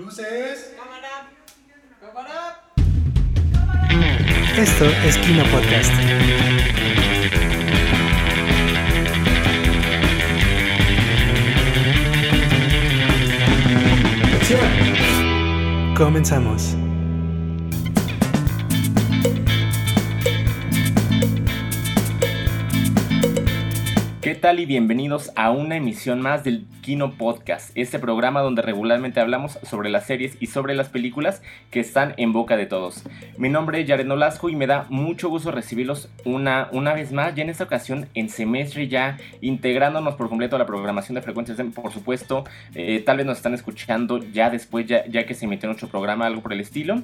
Luces. 0.00 0.74
Cámara. 0.78 1.30
Cámara. 2.00 2.64
Esto 4.56 4.86
es 5.04 5.18
Kino 5.18 5.44
Podcast. 5.50 5.92
Comenzamos. 15.94 16.76
¿Qué 24.22 24.34
tal 24.34 24.60
y 24.60 24.64
bienvenidos 24.64 25.30
a 25.36 25.50
una 25.50 25.76
emisión 25.76 26.22
más 26.22 26.42
del 26.42 26.69
Kino 26.80 27.12
Podcast, 27.12 27.70
este 27.74 27.98
programa 27.98 28.40
donde 28.40 28.62
regularmente 28.62 29.20
hablamos 29.20 29.58
sobre 29.62 29.90
las 29.90 30.06
series 30.06 30.36
y 30.40 30.46
sobre 30.46 30.74
las 30.74 30.88
películas 30.88 31.42
que 31.70 31.80
están 31.80 32.14
en 32.16 32.32
boca 32.32 32.56
de 32.56 32.66
todos. 32.66 33.04
Mi 33.36 33.48
nombre 33.48 33.80
es 33.80 33.88
Jared 33.88 34.06
Nolasco 34.06 34.48
y 34.48 34.56
me 34.56 34.66
da 34.66 34.86
mucho 34.88 35.28
gusto 35.28 35.50
recibirlos 35.50 36.08
una, 36.24 36.68
una 36.72 36.94
vez 36.94 37.12
más, 37.12 37.34
ya 37.34 37.42
en 37.42 37.50
esta 37.50 37.64
ocasión 37.64 38.08
en 38.14 38.28
semestre 38.28 38.88
ya 38.88 39.18
integrándonos 39.40 40.14
por 40.14 40.28
completo 40.28 40.56
a 40.56 40.58
la 40.58 40.66
programación 40.66 41.14
de 41.14 41.22
frecuencias, 41.22 41.58
por 41.74 41.92
supuesto, 41.92 42.44
eh, 42.74 43.02
tal 43.04 43.18
vez 43.18 43.26
nos 43.26 43.36
están 43.36 43.54
escuchando 43.54 44.18
ya 44.18 44.50
después, 44.50 44.86
ya, 44.86 45.04
que 45.26 45.34
se 45.34 45.44
emitió 45.44 45.68
nuestro 45.68 45.88
programa, 45.88 46.26
algo 46.26 46.40
por 46.40 46.52
el 46.52 46.60
estilo. 46.60 47.02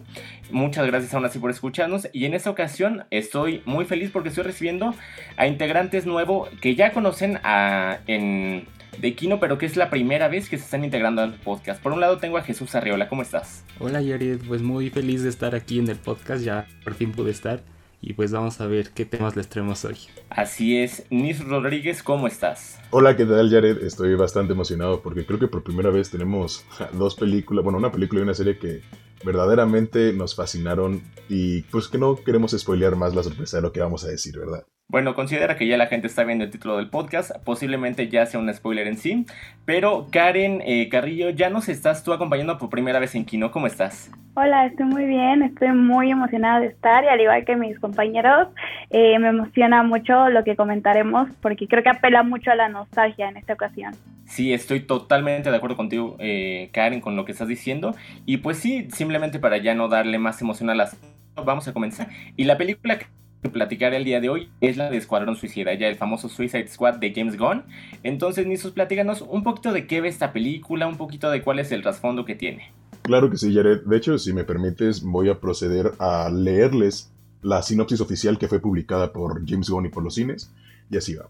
Muchas 0.50 0.86
gracias 0.86 1.12
aún 1.14 1.24
así 1.24 1.38
por 1.38 1.50
escucharnos 1.50 2.08
y 2.12 2.24
en 2.24 2.34
esta 2.34 2.50
ocasión 2.50 3.04
estoy 3.10 3.62
muy 3.64 3.84
feliz 3.84 4.10
porque 4.10 4.30
estoy 4.30 4.44
recibiendo 4.44 4.94
a 5.36 5.46
integrantes 5.46 6.06
nuevos 6.06 6.48
que 6.60 6.74
ya 6.74 6.92
conocen 6.92 7.38
a, 7.42 7.98
en 8.06 8.66
de 9.00 9.14
Kino, 9.14 9.40
pero 9.40 9.58
que 9.58 9.66
es 9.66 9.76
la 9.76 9.90
primera 9.90 10.28
vez 10.28 10.48
que 10.48 10.58
se 10.58 10.64
están 10.64 10.84
integrando 10.84 11.22
al 11.22 11.34
podcast. 11.34 11.82
Por 11.82 11.92
un 11.92 12.00
lado 12.00 12.18
tengo 12.18 12.38
a 12.38 12.42
Jesús 12.42 12.74
Arriola, 12.74 13.08
¿cómo 13.08 13.22
estás? 13.22 13.64
Hola 13.78 14.00
Yared, 14.00 14.40
pues 14.46 14.62
muy 14.62 14.90
feliz 14.90 15.22
de 15.22 15.28
estar 15.28 15.54
aquí 15.54 15.78
en 15.78 15.88
el 15.88 15.96
podcast, 15.96 16.44
ya 16.44 16.66
por 16.84 16.94
fin 16.94 17.12
pude 17.12 17.30
estar. 17.30 17.62
Y 18.02 18.12
pues 18.12 18.30
vamos 18.30 18.60
a 18.60 18.66
ver 18.66 18.90
qué 18.90 19.04
temas 19.04 19.36
les 19.36 19.48
traemos 19.48 19.84
hoy. 19.84 19.96
Así 20.28 20.78
es, 20.78 21.06
Nis 21.10 21.42
Rodríguez, 21.44 22.02
¿cómo 22.02 22.26
estás? 22.28 22.78
Hola, 22.90 23.16
¿qué 23.16 23.24
tal 23.24 23.50
Jared? 23.50 23.82
Estoy 23.82 24.14
bastante 24.14 24.52
emocionado 24.52 25.02
porque 25.02 25.26
creo 25.26 25.38
que 25.38 25.48
por 25.48 25.64
primera 25.64 25.90
vez 25.90 26.10
tenemos 26.10 26.64
dos 26.92 27.16
películas, 27.16 27.64
bueno, 27.64 27.78
una 27.78 27.90
película 27.90 28.20
y 28.20 28.24
una 28.24 28.34
serie 28.34 28.58
que 28.58 28.82
verdaderamente 29.24 30.12
nos 30.12 30.36
fascinaron 30.36 31.02
y 31.28 31.62
pues 31.62 31.88
que 31.88 31.98
no 31.98 32.16
queremos 32.16 32.52
spoilear 32.52 32.96
más 32.96 33.14
la 33.14 33.22
sorpresa 33.22 33.56
de 33.56 33.62
lo 33.62 33.72
que 33.72 33.80
vamos 33.80 34.04
a 34.04 34.08
decir, 34.08 34.38
¿verdad? 34.38 34.64
Bueno, 34.88 35.16
considera 35.16 35.56
que 35.56 35.66
ya 35.66 35.76
la 35.76 35.88
gente 35.88 36.06
está 36.06 36.22
viendo 36.22 36.44
el 36.44 36.50
título 36.50 36.76
del 36.76 36.88
podcast, 36.88 37.32
posiblemente 37.42 38.08
ya 38.08 38.24
sea 38.24 38.38
un 38.38 38.54
spoiler 38.54 38.86
en 38.86 38.96
sí, 38.96 39.26
pero 39.64 40.06
Karen 40.12 40.62
eh, 40.64 40.88
Carrillo, 40.88 41.30
ya 41.30 41.50
nos 41.50 41.68
estás 41.68 42.04
tú 42.04 42.12
acompañando 42.12 42.56
por 42.56 42.70
primera 42.70 43.00
vez 43.00 43.16
en 43.16 43.24
Kino, 43.24 43.50
¿cómo 43.50 43.66
estás? 43.66 44.12
Hola, 44.34 44.66
estoy 44.66 44.86
muy 44.86 45.04
bien, 45.06 45.42
estoy 45.42 45.72
muy 45.72 46.12
emocionada 46.12 46.60
de 46.60 46.68
estar 46.68 47.02
y 47.02 47.08
al 47.08 47.20
igual 47.20 47.44
que 47.44 47.56
mis 47.56 47.76
compañeros, 47.80 48.46
eh, 48.90 49.18
me 49.18 49.30
emociona 49.30 49.82
mucho 49.82 50.28
lo 50.28 50.44
que 50.44 50.54
comentaremos 50.54 51.30
porque 51.42 51.66
creo 51.66 51.82
que 51.82 51.88
apela 51.88 52.22
mucho 52.22 52.52
a 52.52 52.54
la 52.54 52.68
nostalgia 52.68 53.28
en 53.28 53.38
esta 53.38 53.54
ocasión. 53.54 53.92
Sí, 54.24 54.54
estoy 54.54 54.78
totalmente 54.78 55.50
de 55.50 55.56
acuerdo 55.56 55.76
contigo, 55.76 56.14
eh, 56.20 56.70
Karen, 56.72 57.00
con 57.00 57.16
lo 57.16 57.24
que 57.24 57.32
estás 57.32 57.48
diciendo. 57.48 57.96
Y 58.24 58.36
pues 58.36 58.58
sí, 58.58 58.86
simplemente 58.92 59.40
para 59.40 59.56
ya 59.56 59.74
no 59.74 59.88
darle 59.88 60.20
más 60.20 60.40
emoción 60.40 60.70
a 60.70 60.76
las... 60.76 60.96
Vamos 61.34 61.66
a 61.66 61.72
comenzar. 61.72 62.08
Y 62.36 62.44
la 62.44 62.56
película 62.56 62.98
que 62.98 63.06
platicar 63.48 63.94
el 63.94 64.04
día 64.04 64.20
de 64.20 64.28
hoy 64.28 64.48
es 64.60 64.76
la 64.76 64.90
de 64.90 64.96
Escuadrón 64.96 65.36
Suicida, 65.36 65.74
ya 65.74 65.88
el 65.88 65.96
famoso 65.96 66.28
Suicide 66.28 66.68
Squad 66.68 66.94
de 66.96 67.12
James 67.14 67.36
Gunn. 67.36 67.64
Entonces, 68.02 68.46
Nisos, 68.46 68.72
platícanos 68.72 69.22
un 69.22 69.42
poquito 69.42 69.72
de 69.72 69.86
qué 69.86 70.00
ve 70.00 70.08
esta 70.08 70.32
película, 70.32 70.86
un 70.86 70.96
poquito 70.96 71.30
de 71.30 71.42
cuál 71.42 71.58
es 71.58 71.72
el 71.72 71.82
trasfondo 71.82 72.24
que 72.24 72.34
tiene. 72.34 72.72
Claro 73.02 73.30
que 73.30 73.36
sí, 73.36 73.54
Jared. 73.54 73.82
De 73.82 73.96
hecho, 73.96 74.18
si 74.18 74.32
me 74.32 74.44
permites, 74.44 75.02
voy 75.02 75.28
a 75.28 75.38
proceder 75.40 75.92
a 75.98 76.28
leerles 76.28 77.12
la 77.42 77.62
sinopsis 77.62 78.00
oficial 78.00 78.38
que 78.38 78.48
fue 78.48 78.60
publicada 78.60 79.12
por 79.12 79.48
James 79.48 79.70
Gunn 79.70 79.86
y 79.86 79.90
por 79.90 80.02
los 80.02 80.14
cines, 80.14 80.52
y 80.90 80.96
así 80.96 81.14
va. 81.14 81.28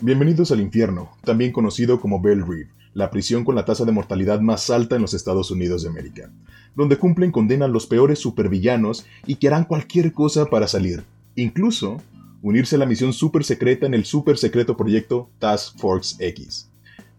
Bienvenidos 0.00 0.50
al 0.50 0.60
infierno, 0.60 1.10
también 1.22 1.52
conocido 1.52 2.00
como 2.00 2.20
Bell 2.20 2.46
Reeve, 2.46 2.70
la 2.94 3.10
prisión 3.10 3.44
con 3.44 3.54
la 3.54 3.64
tasa 3.64 3.84
de 3.84 3.92
mortalidad 3.92 4.40
más 4.40 4.70
alta 4.70 4.96
en 4.96 5.02
los 5.02 5.14
Estados 5.14 5.50
Unidos 5.50 5.82
de 5.82 5.90
América, 5.90 6.30
donde 6.74 6.96
cumplen 6.96 7.30
condena 7.30 7.68
los 7.68 7.86
peores 7.86 8.18
supervillanos 8.18 9.06
y 9.26 9.36
que 9.36 9.48
harán 9.48 9.64
cualquier 9.64 10.12
cosa 10.12 10.46
para 10.46 10.66
salir, 10.66 11.04
Incluso 11.36 11.98
unirse 12.42 12.76
a 12.76 12.78
la 12.78 12.86
misión 12.86 13.12
super 13.12 13.44
secreta 13.44 13.86
en 13.86 13.94
el 13.94 14.04
super 14.04 14.36
secreto 14.36 14.76
proyecto 14.76 15.30
Task 15.38 15.78
Force 15.78 16.16
X. 16.18 16.68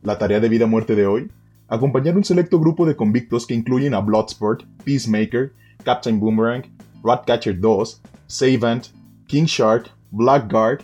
La 0.02 0.18
tarea 0.18 0.40
de 0.40 0.50
vida 0.50 0.68
muerte 0.68 0.96
de 0.96 1.06
hoy, 1.06 1.32
acompañar 1.68 2.18
un 2.18 2.24
selecto 2.24 2.60
grupo 2.60 2.86
de 2.86 2.96
convictos 2.96 3.48
que 3.48 3.54
incluyen 3.54 3.94
a 3.94 4.02
Bloodsport, 4.02 4.64
Peacemaker, 4.84 5.54
Captain 5.84 6.20
Boomerang, 6.20 6.64
Ratcatcher 7.04 7.60
2, 7.60 8.02
Savant, 8.28 8.88
King 9.28 9.46
Shark, 9.46 9.90
Blackguard, 10.12 10.82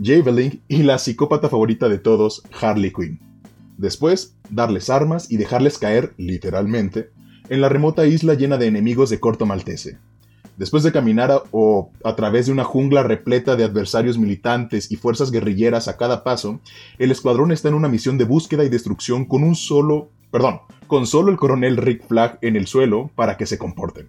Javelin 0.00 0.62
y 0.68 0.82
la 0.84 0.98
psicópata 0.98 1.48
favorita 1.48 1.88
de 1.88 1.98
todos, 1.98 2.42
Harley 2.60 2.92
Quinn. 2.92 3.18
Después, 3.78 4.34
darles 4.50 4.90
armas 4.90 5.30
y 5.30 5.36
dejarles 5.36 5.78
caer, 5.78 6.12
literalmente, 6.16 7.10
en 7.48 7.60
la 7.60 7.68
remota 7.68 8.06
isla 8.06 8.34
llena 8.34 8.58
de 8.58 8.66
enemigos 8.66 9.10
de 9.10 9.18
corto 9.18 9.46
maltese. 9.46 9.98
Después 10.58 10.82
de 10.82 10.90
caminar 10.90 11.30
a, 11.30 11.42
o 11.52 11.92
a 12.02 12.16
través 12.16 12.46
de 12.46 12.52
una 12.52 12.64
jungla 12.64 13.04
repleta 13.04 13.54
de 13.54 13.62
adversarios 13.62 14.18
militantes 14.18 14.90
y 14.90 14.96
fuerzas 14.96 15.30
guerrilleras 15.30 15.86
a 15.86 15.96
cada 15.96 16.24
paso, 16.24 16.58
el 16.98 17.12
escuadrón 17.12 17.52
está 17.52 17.68
en 17.68 17.74
una 17.74 17.88
misión 17.88 18.18
de 18.18 18.24
búsqueda 18.24 18.64
y 18.64 18.68
destrucción 18.68 19.24
con 19.24 19.44
un 19.44 19.54
solo, 19.54 20.08
perdón, 20.32 20.62
con 20.88 21.06
solo 21.06 21.30
el 21.30 21.36
coronel 21.36 21.76
Rick 21.76 22.08
Flag 22.08 22.40
en 22.42 22.56
el 22.56 22.66
suelo 22.66 23.08
para 23.14 23.36
que 23.36 23.46
se 23.46 23.56
comporten, 23.56 24.08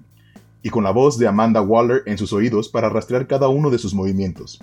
y 0.64 0.72
con 0.72 0.84
la 0.84 0.90
voz 0.90 1.20
de 1.20 1.28
Amanda 1.28 1.62
Waller 1.62 2.02
en 2.08 2.18
sus 2.18 2.34
oídos 2.34 2.68
para 2.68 2.90
rastrear 2.90 3.28
cada 3.28 3.48
uno 3.48 3.70
de 3.70 3.78
sus 3.78 3.94
movimientos. 3.94 4.60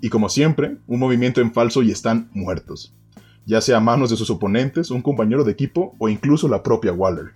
Y 0.00 0.08
como 0.08 0.30
siempre, 0.30 0.78
un 0.88 0.98
movimiento 0.98 1.40
en 1.40 1.52
falso 1.52 1.84
y 1.84 1.92
están 1.92 2.28
muertos, 2.34 2.92
ya 3.46 3.60
sea 3.60 3.76
a 3.76 3.80
manos 3.80 4.10
de 4.10 4.16
sus 4.16 4.30
oponentes, 4.30 4.90
un 4.90 5.00
compañero 5.00 5.44
de 5.44 5.52
equipo 5.52 5.94
o 6.00 6.08
incluso 6.08 6.48
la 6.48 6.64
propia 6.64 6.92
Waller. 6.92 7.34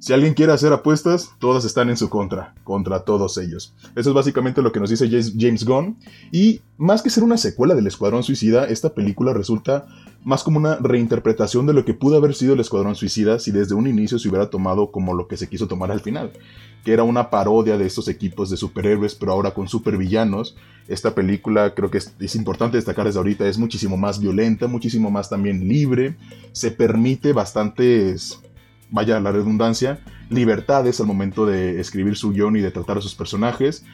Si 0.00 0.14
alguien 0.14 0.32
quiere 0.32 0.54
hacer 0.54 0.72
apuestas, 0.72 1.32
todas 1.38 1.66
están 1.66 1.90
en 1.90 1.96
su 1.98 2.08
contra, 2.08 2.54
contra 2.64 3.04
todos 3.04 3.36
ellos. 3.36 3.74
Eso 3.94 4.08
es 4.08 4.14
básicamente 4.14 4.62
lo 4.62 4.72
que 4.72 4.80
nos 4.80 4.88
dice 4.88 5.10
James 5.10 5.66
Gunn. 5.66 5.98
Y 6.32 6.62
más 6.78 7.02
que 7.02 7.10
ser 7.10 7.22
una 7.22 7.36
secuela 7.36 7.74
del 7.74 7.86
Escuadrón 7.86 8.22
Suicida, 8.22 8.64
esta 8.64 8.94
película 8.94 9.34
resulta 9.34 9.86
más 10.24 10.42
como 10.42 10.56
una 10.56 10.76
reinterpretación 10.76 11.66
de 11.66 11.74
lo 11.74 11.84
que 11.84 11.92
pudo 11.92 12.16
haber 12.16 12.34
sido 12.34 12.54
el 12.54 12.60
Escuadrón 12.60 12.94
Suicida 12.94 13.38
si 13.38 13.50
desde 13.50 13.74
un 13.74 13.86
inicio 13.86 14.18
se 14.18 14.30
hubiera 14.30 14.48
tomado 14.48 14.90
como 14.90 15.12
lo 15.12 15.28
que 15.28 15.36
se 15.36 15.50
quiso 15.50 15.68
tomar 15.68 15.90
al 15.90 16.00
final, 16.00 16.32
que 16.82 16.94
era 16.94 17.02
una 17.02 17.28
parodia 17.28 17.76
de 17.76 17.84
estos 17.84 18.08
equipos 18.08 18.48
de 18.48 18.56
superhéroes, 18.56 19.14
pero 19.14 19.32
ahora 19.32 19.52
con 19.52 19.68
supervillanos. 19.68 20.56
Esta 20.88 21.14
película 21.14 21.74
creo 21.74 21.90
que 21.90 21.98
es, 21.98 22.14
es 22.18 22.34
importante 22.36 22.78
destacar 22.78 23.04
desde 23.04 23.18
ahorita, 23.18 23.46
es 23.46 23.58
muchísimo 23.58 23.98
más 23.98 24.18
violenta, 24.18 24.66
muchísimo 24.66 25.10
más 25.10 25.28
también 25.28 25.68
libre, 25.68 26.16
se 26.52 26.70
permite 26.70 27.34
bastantes 27.34 28.40
vaya 28.90 29.20
la 29.20 29.32
redundancia, 29.32 30.00
libertades 30.28 31.00
al 31.00 31.06
momento 31.06 31.46
de 31.46 31.80
escribir 31.80 32.16
su 32.16 32.32
guion 32.32 32.56
y 32.56 32.60
de 32.60 32.70
tratar 32.70 32.98
a 32.98 33.00
sus 33.00 33.14
personajes. 33.14 33.84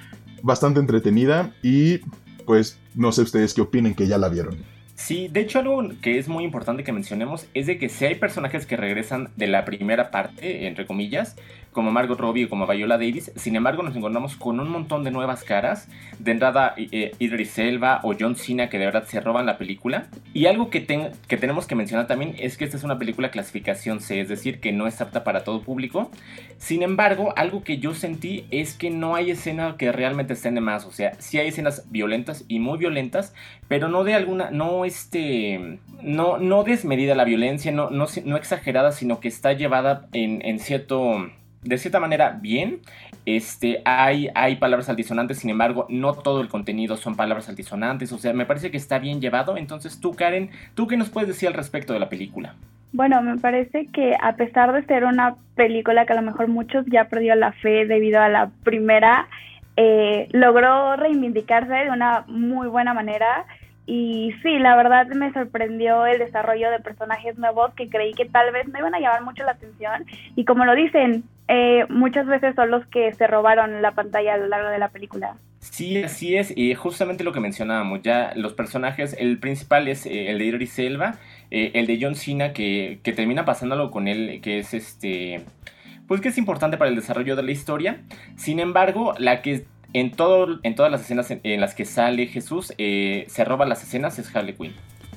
Bastante 0.42 0.80
entretenida 0.80 1.54
y 1.62 1.98
pues 2.44 2.78
no 2.94 3.12
sé 3.12 3.22
ustedes 3.22 3.54
qué 3.54 3.62
opinen 3.62 3.94
que 3.94 4.06
ya 4.06 4.18
la 4.18 4.28
vieron. 4.28 4.56
Sí, 4.94 5.28
de 5.28 5.40
hecho 5.40 5.58
algo 5.58 5.90
que 6.00 6.18
es 6.18 6.26
muy 6.26 6.42
importante 6.42 6.82
que 6.82 6.92
mencionemos 6.92 7.46
es 7.52 7.66
de 7.66 7.78
que 7.78 7.90
si 7.90 8.06
hay 8.06 8.14
personajes 8.14 8.64
que 8.64 8.78
regresan 8.78 9.28
de 9.36 9.46
la 9.46 9.66
primera 9.66 10.10
parte, 10.10 10.66
entre 10.66 10.86
comillas, 10.86 11.36
como 11.76 11.92
Margot 11.92 12.18
Robbie 12.18 12.46
o 12.46 12.48
como 12.48 12.66
Viola 12.66 12.96
Davis. 12.96 13.30
Sin 13.36 13.54
embargo, 13.54 13.82
nos 13.82 13.94
encontramos 13.94 14.34
con 14.34 14.58
un 14.58 14.70
montón 14.70 15.04
de 15.04 15.10
nuevas 15.10 15.44
caras. 15.44 15.88
De 16.18 16.30
entrada, 16.30 16.72
eh, 16.78 17.12
Idris 17.18 17.58
Elba 17.58 18.00
o 18.02 18.14
John 18.18 18.34
Cena, 18.34 18.70
que 18.70 18.78
de 18.78 18.86
verdad 18.86 19.04
se 19.04 19.20
roban 19.20 19.44
la 19.44 19.58
película. 19.58 20.06
Y 20.32 20.46
algo 20.46 20.70
que, 20.70 20.86
que 20.86 21.36
tenemos 21.36 21.66
que 21.66 21.74
mencionar 21.74 22.06
también 22.06 22.34
es 22.38 22.56
que 22.56 22.64
esta 22.64 22.78
es 22.78 22.82
una 22.82 22.98
película 22.98 23.30
clasificación 23.30 24.00
C, 24.00 24.22
es 24.22 24.30
decir, 24.30 24.58
que 24.58 24.72
no 24.72 24.86
es 24.86 25.02
apta 25.02 25.22
para 25.22 25.44
todo 25.44 25.60
público. 25.60 26.10
Sin 26.56 26.82
embargo, 26.82 27.34
algo 27.36 27.62
que 27.62 27.76
yo 27.76 27.92
sentí 27.92 28.46
es 28.50 28.72
que 28.72 28.88
no 28.88 29.14
hay 29.14 29.32
escena 29.32 29.76
que 29.76 29.92
realmente 29.92 30.32
estén 30.32 30.54
de 30.54 30.62
más. 30.62 30.86
O 30.86 30.92
sea, 30.92 31.12
sí 31.18 31.38
hay 31.38 31.48
escenas 31.48 31.90
violentas 31.90 32.46
y 32.48 32.58
muy 32.58 32.78
violentas, 32.78 33.34
pero 33.68 33.88
no 33.88 34.02
de 34.02 34.14
alguna, 34.14 34.50
no 34.50 34.86
este, 34.86 35.78
no, 36.00 36.38
no 36.38 36.64
desmedida 36.64 37.14
la 37.14 37.24
violencia, 37.24 37.70
no, 37.70 37.90
no, 37.90 38.06
no 38.24 38.36
exagerada, 38.38 38.92
sino 38.92 39.20
que 39.20 39.28
está 39.28 39.52
llevada 39.52 40.08
en, 40.14 40.40
en 40.42 40.58
cierto 40.58 41.30
de 41.66 41.78
cierta 41.78 42.00
manera 42.00 42.38
bien. 42.40 42.80
Este, 43.24 43.82
hay, 43.84 44.28
hay 44.34 44.56
palabras 44.56 44.88
altisonantes, 44.88 45.38
sin 45.38 45.50
embargo, 45.50 45.86
no 45.88 46.14
todo 46.14 46.40
el 46.40 46.48
contenido 46.48 46.96
son 46.96 47.16
palabras 47.16 47.48
altisonantes. 47.48 48.12
O 48.12 48.18
sea, 48.18 48.32
me 48.32 48.46
parece 48.46 48.70
que 48.70 48.76
está 48.76 48.98
bien 48.98 49.20
llevado. 49.20 49.56
Entonces, 49.56 50.00
tú, 50.00 50.14
Karen, 50.14 50.50
¿tú 50.74 50.86
qué 50.86 50.96
nos 50.96 51.10
puedes 51.10 51.28
decir 51.28 51.48
al 51.48 51.54
respecto 51.54 51.92
de 51.92 52.00
la 52.00 52.08
película? 52.08 52.54
Bueno, 52.92 53.20
me 53.20 53.36
parece 53.36 53.88
que 53.88 54.16
a 54.22 54.36
pesar 54.36 54.72
de 54.72 54.84
ser 54.86 55.04
una 55.04 55.36
película 55.54 56.06
que 56.06 56.12
a 56.12 56.16
lo 56.16 56.22
mejor 56.22 56.48
muchos 56.48 56.86
ya 56.86 57.08
perdió 57.08 57.34
la 57.34 57.52
fe 57.52 57.84
debido 57.86 58.20
a 58.20 58.28
la 58.28 58.50
primera, 58.62 59.28
eh, 59.76 60.28
logró 60.32 60.96
reivindicarse 60.96 61.72
de 61.74 61.90
una 61.90 62.24
muy 62.28 62.68
buena 62.68 62.94
manera 62.94 63.44
Y 63.84 64.32
sí, 64.42 64.58
la 64.58 64.74
verdad 64.74 65.06
me 65.08 65.32
sorprendió 65.32 66.06
el 66.06 66.18
desarrollo 66.18 66.70
de 66.70 66.80
personajes 66.80 67.38
nuevos 67.38 67.74
que 67.74 67.88
creí 67.88 68.14
que 68.14 68.24
tal 68.24 68.50
vez 68.52 68.66
no 68.68 68.78
iban 68.78 68.94
a 68.94 69.00
llamar 69.00 69.22
mucho 69.22 69.44
la 69.44 69.52
atención. 69.52 70.04
Y 70.34 70.44
como 70.44 70.64
lo 70.64 70.74
dicen, 70.74 71.24
eh, 71.48 71.86
muchas 71.88 72.26
veces 72.26 72.54
son 72.54 72.70
los 72.70 72.86
que 72.86 73.12
se 73.14 73.26
robaron 73.26 73.82
la 73.82 73.92
pantalla 73.92 74.34
a 74.34 74.38
lo 74.38 74.48
largo 74.48 74.68
de 74.68 74.78
la 74.78 74.88
película. 74.88 75.36
Sí, 75.60 76.02
así 76.02 76.36
es, 76.36 76.56
y 76.56 76.74
justamente 76.74 77.24
lo 77.24 77.32
que 77.32 77.40
mencionábamos, 77.40 78.02
ya 78.02 78.32
los 78.36 78.54
personajes, 78.54 79.16
el 79.18 79.38
principal 79.38 79.88
es 79.88 80.06
eh, 80.06 80.30
el 80.30 80.38
de 80.38 80.44
Idris 80.46 80.78
Elba, 80.78 81.18
eh, 81.50 81.72
el 81.74 81.86
de 81.86 81.98
John 82.00 82.14
Cena, 82.14 82.52
que, 82.52 83.00
que 83.02 83.12
termina 83.12 83.44
pasándolo 83.44 83.90
con 83.90 84.06
él, 84.06 84.40
que 84.42 84.60
es 84.60 84.74
este, 84.74 85.44
pues 86.06 86.20
que 86.20 86.28
es 86.28 86.38
importante 86.38 86.76
para 86.76 86.88
el 86.88 86.96
desarrollo 86.96 87.36
de 87.36 87.42
la 87.42 87.50
historia, 87.50 88.00
sin 88.36 88.60
embargo, 88.60 89.14
la 89.18 89.42
que 89.42 89.66
en, 89.92 90.12
todo, 90.12 90.60
en 90.62 90.74
todas 90.74 90.90
las 90.90 91.02
escenas 91.02 91.30
en, 91.30 91.60
las 91.60 91.74
que 91.74 91.84
sale 91.84 92.26
Jesús, 92.26 92.72
eh, 92.78 93.24
se 93.28 93.44
roba 93.44 93.66
las 93.66 93.82
escenas 93.82 94.18
es 94.18 94.34
Harley 94.34 94.54
Quinn. 94.54 94.72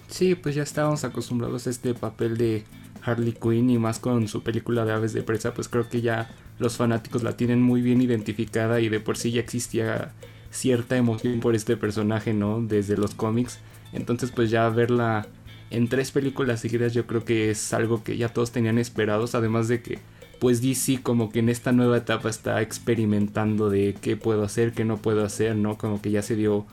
Sí, 0.08 0.36
pues 0.36 0.56
ya 0.56 0.64
estábamos 0.64 1.04
acostumbrados 1.04 1.68
a 1.68 1.70
este 1.70 1.94
papel 1.94 2.38
de 2.38 2.64
Harley 3.04 3.34
Quinn 3.34 3.69
y 3.69 3.78
más 3.78 4.00
con 4.00 4.28
su 4.28 4.44
película 4.44 4.86
de 4.86 4.94
Aves 4.94 5.13
de 5.13 5.24
Presa, 5.24 5.54
pues 5.54 5.68
creo 5.68 5.88
que 5.90 6.01
ya 6.01 6.30
los 6.60 6.78
fanáticos 6.78 7.24
la 7.24 7.38
tienen 7.38 7.62
muy 7.62 7.81
bien 7.81 8.01
identificada 8.01 8.81
y 8.81 8.90
de 8.90 9.00
por 9.00 9.18
sí 9.18 9.31
ya 9.31 9.42
existía 9.42 10.13
cierta 10.51 10.98
emoción 10.98 11.40
por 11.40 11.56
este 11.56 11.78
personaje, 11.78 12.34
¿no? 12.34 12.62
Desde 12.62 12.98
los 12.98 13.13
cómics. 13.16 13.60
Entonces 13.94 14.31
pues 14.31 14.50
ya 14.50 14.69
verla 14.69 15.28
en 15.69 15.88
tres 15.88 16.12
películas 16.12 16.62
seguidas 16.62 16.94
yo 16.94 17.06
creo 17.06 17.24
que 17.24 17.51
es 17.51 17.74
algo 17.74 18.04
que 18.04 18.18
ya 18.18 18.30
todos 18.30 18.51
tenían 18.51 18.78
esperados, 18.78 19.36
además 19.36 19.68
de 19.68 19.81
que 19.81 20.00
pues 20.40 20.62
DC 20.62 21.02
como 21.04 21.30
que 21.30 21.40
en 21.40 21.50
esta 21.50 21.72
nueva 21.72 21.98
etapa 21.98 22.30
está 22.30 22.62
experimentando 22.62 23.69
de 23.69 23.95
qué 24.02 24.16
puedo 24.16 24.44
hacer, 24.44 24.72
qué 24.72 24.86
no 24.86 24.98
puedo 24.98 25.24
hacer, 25.24 25.56
¿no? 25.56 25.78
Como 25.78 26.02
que 26.02 26.12
ya 26.12 26.22
se 26.22 26.36
dio 26.36 26.66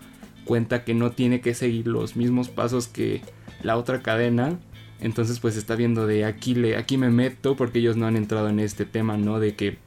cuenta 0.44 0.84
que 0.84 0.94
no 0.94 1.11
tiene 1.11 1.40
que 1.40 1.55
seguir 1.55 1.88
los 1.88 2.17
mismos 2.17 2.49
pasos 2.49 2.87
que 2.87 3.22
la 3.62 3.76
otra 3.76 4.02
cadena. 4.02 4.58
Entonces 5.00 5.40
pues 5.40 5.56
está 5.56 5.76
viendo 5.76 6.06
de 6.06 6.25
aquí, 6.25 6.54
le, 6.54 6.76
aquí 6.76 6.96
me 6.96 7.10
meto 7.10 7.56
porque 7.56 7.81
ellos 7.81 7.96
no 7.96 8.06
han 8.06 8.16
entrado 8.16 8.48
en 8.48 8.60
este 8.60 8.84
tema, 8.87 9.16
¿no? 9.16 9.38
De 9.40 9.54
que 9.54 9.78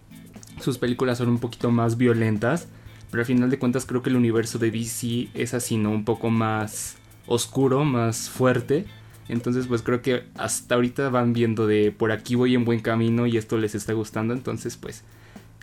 sus 0.61 0.77
películas 0.77 1.17
son 1.17 1.29
un 1.29 1.39
poquito 1.39 1.71
más 1.71 1.97
violentas. 1.97 2.67
Pero 3.11 3.21
al 3.21 3.25
final 3.25 3.49
de 3.49 3.57
cuentas 3.57 3.85
creo 3.85 4.03
que 4.03 4.11
el 4.11 4.15
universo 4.15 4.59
de 4.59 4.69
DC 4.69 5.29
es 5.33 5.53
así, 5.53 5.77
¿no? 5.77 5.89
Un 5.89 6.05
poco 6.05 6.29
más 6.29 6.97
oscuro, 7.25 7.83
más 7.83 8.29
fuerte. 8.29 8.85
Entonces 9.29 9.67
pues 9.67 9.81
creo 9.81 10.01
que 10.01 10.23
hasta 10.35 10.75
ahorita 10.75 11.09
van 11.09 11.33
viendo 11.33 11.67
de 11.67 11.91
por 11.91 12.11
aquí 12.11 12.35
voy 12.35 12.55
en 12.55 12.65
buen 12.65 12.79
camino 12.79 13.25
y 13.25 13.37
esto 13.37 13.57
les 13.57 13.75
está 13.75 13.93
gustando. 13.93 14.33
Entonces 14.33 14.77
pues 14.77 15.03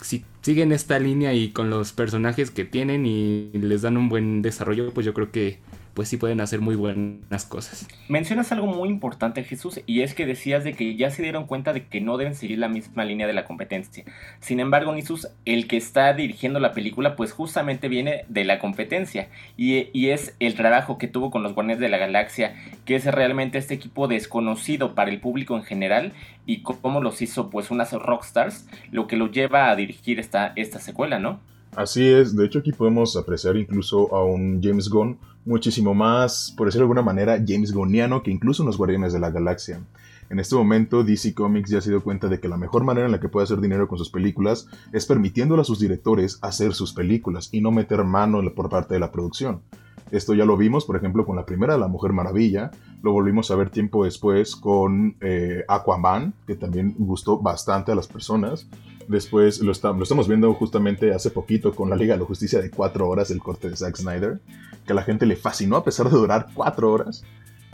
si 0.00 0.24
siguen 0.42 0.72
esta 0.72 0.98
línea 0.98 1.34
y 1.34 1.50
con 1.50 1.70
los 1.70 1.92
personajes 1.92 2.50
que 2.50 2.64
tienen 2.64 3.06
y 3.06 3.50
les 3.52 3.82
dan 3.82 3.96
un 3.96 4.08
buen 4.08 4.42
desarrollo, 4.42 4.92
pues 4.92 5.06
yo 5.06 5.14
creo 5.14 5.30
que 5.30 5.58
pues 5.96 6.10
sí 6.10 6.18
pueden 6.18 6.42
hacer 6.42 6.60
muy 6.60 6.76
buenas 6.76 7.46
cosas. 7.46 7.88
Mencionas 8.08 8.52
algo 8.52 8.66
muy 8.66 8.90
importante, 8.90 9.42
Jesús, 9.42 9.80
y 9.86 10.02
es 10.02 10.12
que 10.12 10.26
decías 10.26 10.62
de 10.62 10.74
que 10.74 10.94
ya 10.94 11.10
se 11.10 11.22
dieron 11.22 11.46
cuenta 11.46 11.72
de 11.72 11.86
que 11.86 12.02
no 12.02 12.18
deben 12.18 12.34
seguir 12.34 12.58
la 12.58 12.68
misma 12.68 13.06
línea 13.06 13.26
de 13.26 13.32
la 13.32 13.46
competencia. 13.46 14.04
Sin 14.38 14.60
embargo, 14.60 14.92
Jesús, 14.92 15.28
el 15.46 15.66
que 15.66 15.78
está 15.78 16.12
dirigiendo 16.12 16.60
la 16.60 16.72
película, 16.72 17.16
pues 17.16 17.32
justamente 17.32 17.88
viene 17.88 18.26
de 18.28 18.44
la 18.44 18.58
competencia, 18.58 19.30
y, 19.56 19.88
y 19.98 20.10
es 20.10 20.36
el 20.38 20.54
trabajo 20.54 20.98
que 20.98 21.08
tuvo 21.08 21.30
con 21.30 21.42
los 21.42 21.54
Guardianes 21.54 21.80
de 21.80 21.88
la 21.88 21.96
Galaxia, 21.96 22.54
que 22.84 22.94
es 22.94 23.06
realmente 23.06 23.56
este 23.56 23.72
equipo 23.72 24.06
desconocido 24.06 24.94
para 24.94 25.10
el 25.10 25.18
público 25.18 25.56
en 25.56 25.62
general, 25.62 26.12
y 26.44 26.60
cómo 26.60 27.00
los 27.00 27.22
hizo 27.22 27.48
pues 27.48 27.70
unas 27.70 27.92
rockstars, 27.94 28.68
lo 28.92 29.06
que 29.06 29.16
lo 29.16 29.30
lleva 29.30 29.70
a 29.70 29.76
dirigir 29.76 30.20
esta, 30.20 30.52
esta 30.56 30.78
secuela, 30.78 31.18
¿no? 31.18 31.40
Así 31.74 32.06
es, 32.06 32.36
de 32.36 32.44
hecho 32.44 32.58
aquí 32.58 32.72
podemos 32.72 33.16
apreciar 33.16 33.56
incluso 33.56 34.14
a 34.14 34.24
un 34.24 34.62
James 34.62 34.90
Gunn 34.90 35.18
muchísimo 35.46 35.94
más, 35.94 36.52
por 36.56 36.66
decirlo 36.66 36.82
de 36.82 36.90
alguna 36.90 37.02
manera, 37.02 37.42
James 37.46 37.72
Gunniano 37.72 38.22
que 38.22 38.30
incluso 38.30 38.64
los 38.64 38.76
Guardianes 38.76 39.12
de 39.12 39.20
la 39.20 39.30
Galaxia. 39.30 39.80
En 40.28 40.40
este 40.40 40.56
momento 40.56 41.04
DC 41.04 41.34
Comics 41.34 41.70
ya 41.70 41.80
se 41.80 41.90
dio 41.90 42.02
cuenta 42.02 42.26
de 42.26 42.40
que 42.40 42.48
la 42.48 42.56
mejor 42.56 42.82
manera 42.82 43.06
en 43.06 43.12
la 43.12 43.20
que 43.20 43.28
puede 43.28 43.44
hacer 43.44 43.60
dinero 43.60 43.86
con 43.86 43.96
sus 43.96 44.10
películas 44.10 44.66
es 44.92 45.06
permitiéndole 45.06 45.62
a 45.62 45.64
sus 45.64 45.78
directores 45.78 46.40
hacer 46.42 46.74
sus 46.74 46.92
películas 46.92 47.48
y 47.52 47.60
no 47.60 47.70
meter 47.70 48.02
mano 48.02 48.42
por 48.52 48.68
parte 48.68 48.94
de 48.94 49.00
la 49.00 49.12
producción. 49.12 49.62
Esto 50.10 50.34
ya 50.34 50.44
lo 50.44 50.56
vimos, 50.56 50.84
por 50.84 50.96
ejemplo, 50.96 51.26
con 51.26 51.36
la 51.36 51.44
primera, 51.44 51.76
La 51.76 51.88
Mujer 51.88 52.12
Maravilla. 52.12 52.70
Lo 53.02 53.12
volvimos 53.12 53.50
a 53.50 53.56
ver 53.56 53.70
tiempo 53.70 54.04
después 54.04 54.54
con 54.54 55.16
eh, 55.20 55.64
Aquaman, 55.66 56.32
que 56.46 56.54
también 56.54 56.94
gustó 56.98 57.38
bastante 57.38 57.92
a 57.92 57.96
las 57.96 58.06
personas. 58.06 58.68
Después 59.08 59.60
lo, 59.60 59.72
lo, 59.72 60.02
estamos 60.02 60.28
viendo 60.28 60.52
justamente 60.54 61.12
hace 61.12 61.30
poquito 61.30 61.74
con 61.74 61.90
la 61.90 61.96
Liga 61.96 62.14
de 62.14 62.20
la 62.20 62.26
Justicia 62.26 62.60
de 62.60 62.70
4 62.70 63.08
horas, 63.08 63.30
el 63.30 63.40
corte 63.40 63.68
de 63.68 63.76
Zack 63.76 63.96
Snyder, 63.96 64.40
que 64.84 64.92
a 64.92 64.96
la 64.96 65.02
gente 65.02 65.26
le 65.26 65.36
fascinó 65.36 65.76
a 65.76 65.84
pesar 65.84 66.08
de 66.08 66.16
durar 66.16 66.48
4 66.54 66.92
horas. 66.92 67.24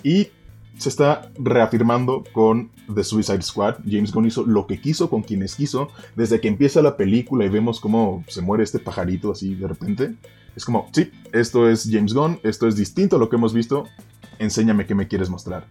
Y 0.03 0.29
se 0.79 0.89
está 0.89 1.31
reafirmando 1.39 2.25
con 2.33 2.71
The 2.93 3.05
Suicide 3.05 3.43
Squad. 3.43 3.77
James 3.87 4.11
Gunn 4.13 4.27
hizo 4.27 4.45
lo 4.45 4.67
que 4.67 4.81
quiso 4.81 5.11
con 5.11 5.23
quienes 5.23 5.55
quiso. 5.55 5.89
Desde 6.17 6.41
que 6.41 6.49
empieza 6.49 6.81
la 6.81 6.97
película 6.97 7.45
y 7.45 7.51
vemos 7.51 7.79
cómo 7.79 8.25
se 8.27 8.41
muere 8.41 8.65
este 8.65 8.79
pajarito 8.79 9.33
así 9.33 9.55
de 9.55 9.69
repente 9.69 10.15
es 10.57 10.65
como, 10.65 10.89
sí, 10.93 11.11
esto 11.33 11.69
es 11.69 11.89
James 11.91 12.15
Gunn, 12.15 12.41
esto 12.43 12.69
es 12.69 12.77
distinto 12.77 13.17
a 13.17 13.19
lo 13.19 13.29
que 13.29 13.37
hemos 13.37 13.55
visto, 13.55 13.89
enséñame 14.39 14.87
qué 14.87 14.95
me 14.95 15.09
quieres 15.09 15.31
mostrar. 15.31 15.67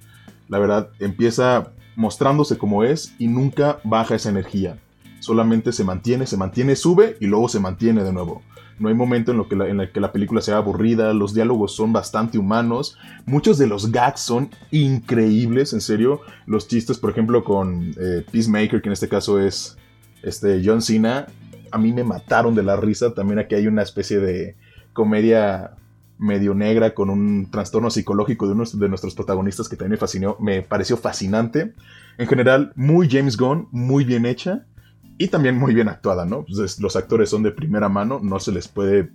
La 0.48 0.60
verdad, 0.60 0.89
empieza 1.00 1.72
mostrándose 1.95 2.57
como 2.57 2.83
es 2.83 3.13
y 3.19 3.28
nunca 3.28 3.80
baja 3.83 4.16
esa 4.16 4.30
energía. 4.30 4.78
Solamente 5.19 5.72
se 5.72 5.83
mantiene, 5.83 6.25
se 6.25 6.38
mantiene, 6.38 6.75
sube 6.75 7.16
y 7.19 7.28
luego 7.28 7.48
se 7.48 7.60
mantiene 7.60 8.04
de 8.04 8.12
nuevo. 8.12 8.42
No 8.80 8.89
hay 8.89 8.95
momento 8.95 9.31
en, 9.31 9.38
lo 9.38 9.48
que 9.48 9.56
la, 9.56 9.68
en 9.68 9.80
el 9.80 9.92
que 9.92 10.00
la 10.00 10.12
película 10.12 10.42
sea 10.42 10.57
aburrida, 10.57 11.13
los 11.13 11.36
diálogos 11.36 11.75
son 11.75 11.94
bastante 11.94 12.39
humanos, 12.39 12.98
muchos 13.27 13.60
de 13.60 13.68
los 13.68 13.92
gags 13.92 14.22
son 14.22 14.50
increíbles, 14.72 15.74
en 15.74 15.81
serio. 15.81 16.22
Los 16.48 16.68
chistes, 16.68 16.98
por 16.98 17.12
ejemplo, 17.12 17.44
con 17.44 17.94
eh, 18.00 18.25
Peacemaker, 18.31 18.81
que 18.81 18.89
en 18.89 18.94
este 18.94 19.07
caso 19.07 19.39
es 19.39 19.77
este, 20.24 20.63
John 20.66 20.81
Cena, 20.81 21.27
a 21.72 21.77
mí 21.77 21.94
me 21.94 22.04
mataron 22.04 22.56
de 22.56 22.63
la 22.63 22.75
risa. 22.75 23.13
También 23.13 23.38
aquí 23.38 23.54
hay 23.54 23.68
una 23.68 23.84
especie 23.84 24.18
de, 24.18 24.56
comedia 24.93 25.71
medio 26.17 26.53
negra 26.53 26.93
con 26.93 27.09
un 27.09 27.49
trastorno 27.49 27.89
psicológico 27.89 28.45
de 28.45 28.53
uno 28.53 28.63
de 28.71 28.89
nuestros 28.89 29.15
protagonistas 29.15 29.67
que 29.67 29.75
también 29.75 29.91
me 29.91 29.97
fascinó, 29.97 30.38
me 30.39 30.61
pareció 30.61 30.95
fascinante. 30.95 31.73
En 32.17 32.27
general, 32.27 32.73
muy 32.75 33.09
James 33.09 33.38
Gunn, 33.38 33.67
muy 33.71 34.03
bien 34.03 34.25
hecha 34.25 34.65
y 35.17 35.29
también 35.29 35.57
muy 35.57 35.73
bien 35.73 35.89
actuada, 35.89 36.25
¿no? 36.25 36.45
Pues 36.45 36.79
los 36.79 36.95
actores 36.95 37.29
son 37.29 37.41
de 37.41 37.51
primera 37.51 37.89
mano, 37.89 38.19
no 38.21 38.39
se 38.39 38.51
les 38.51 38.67
puede 38.67 39.09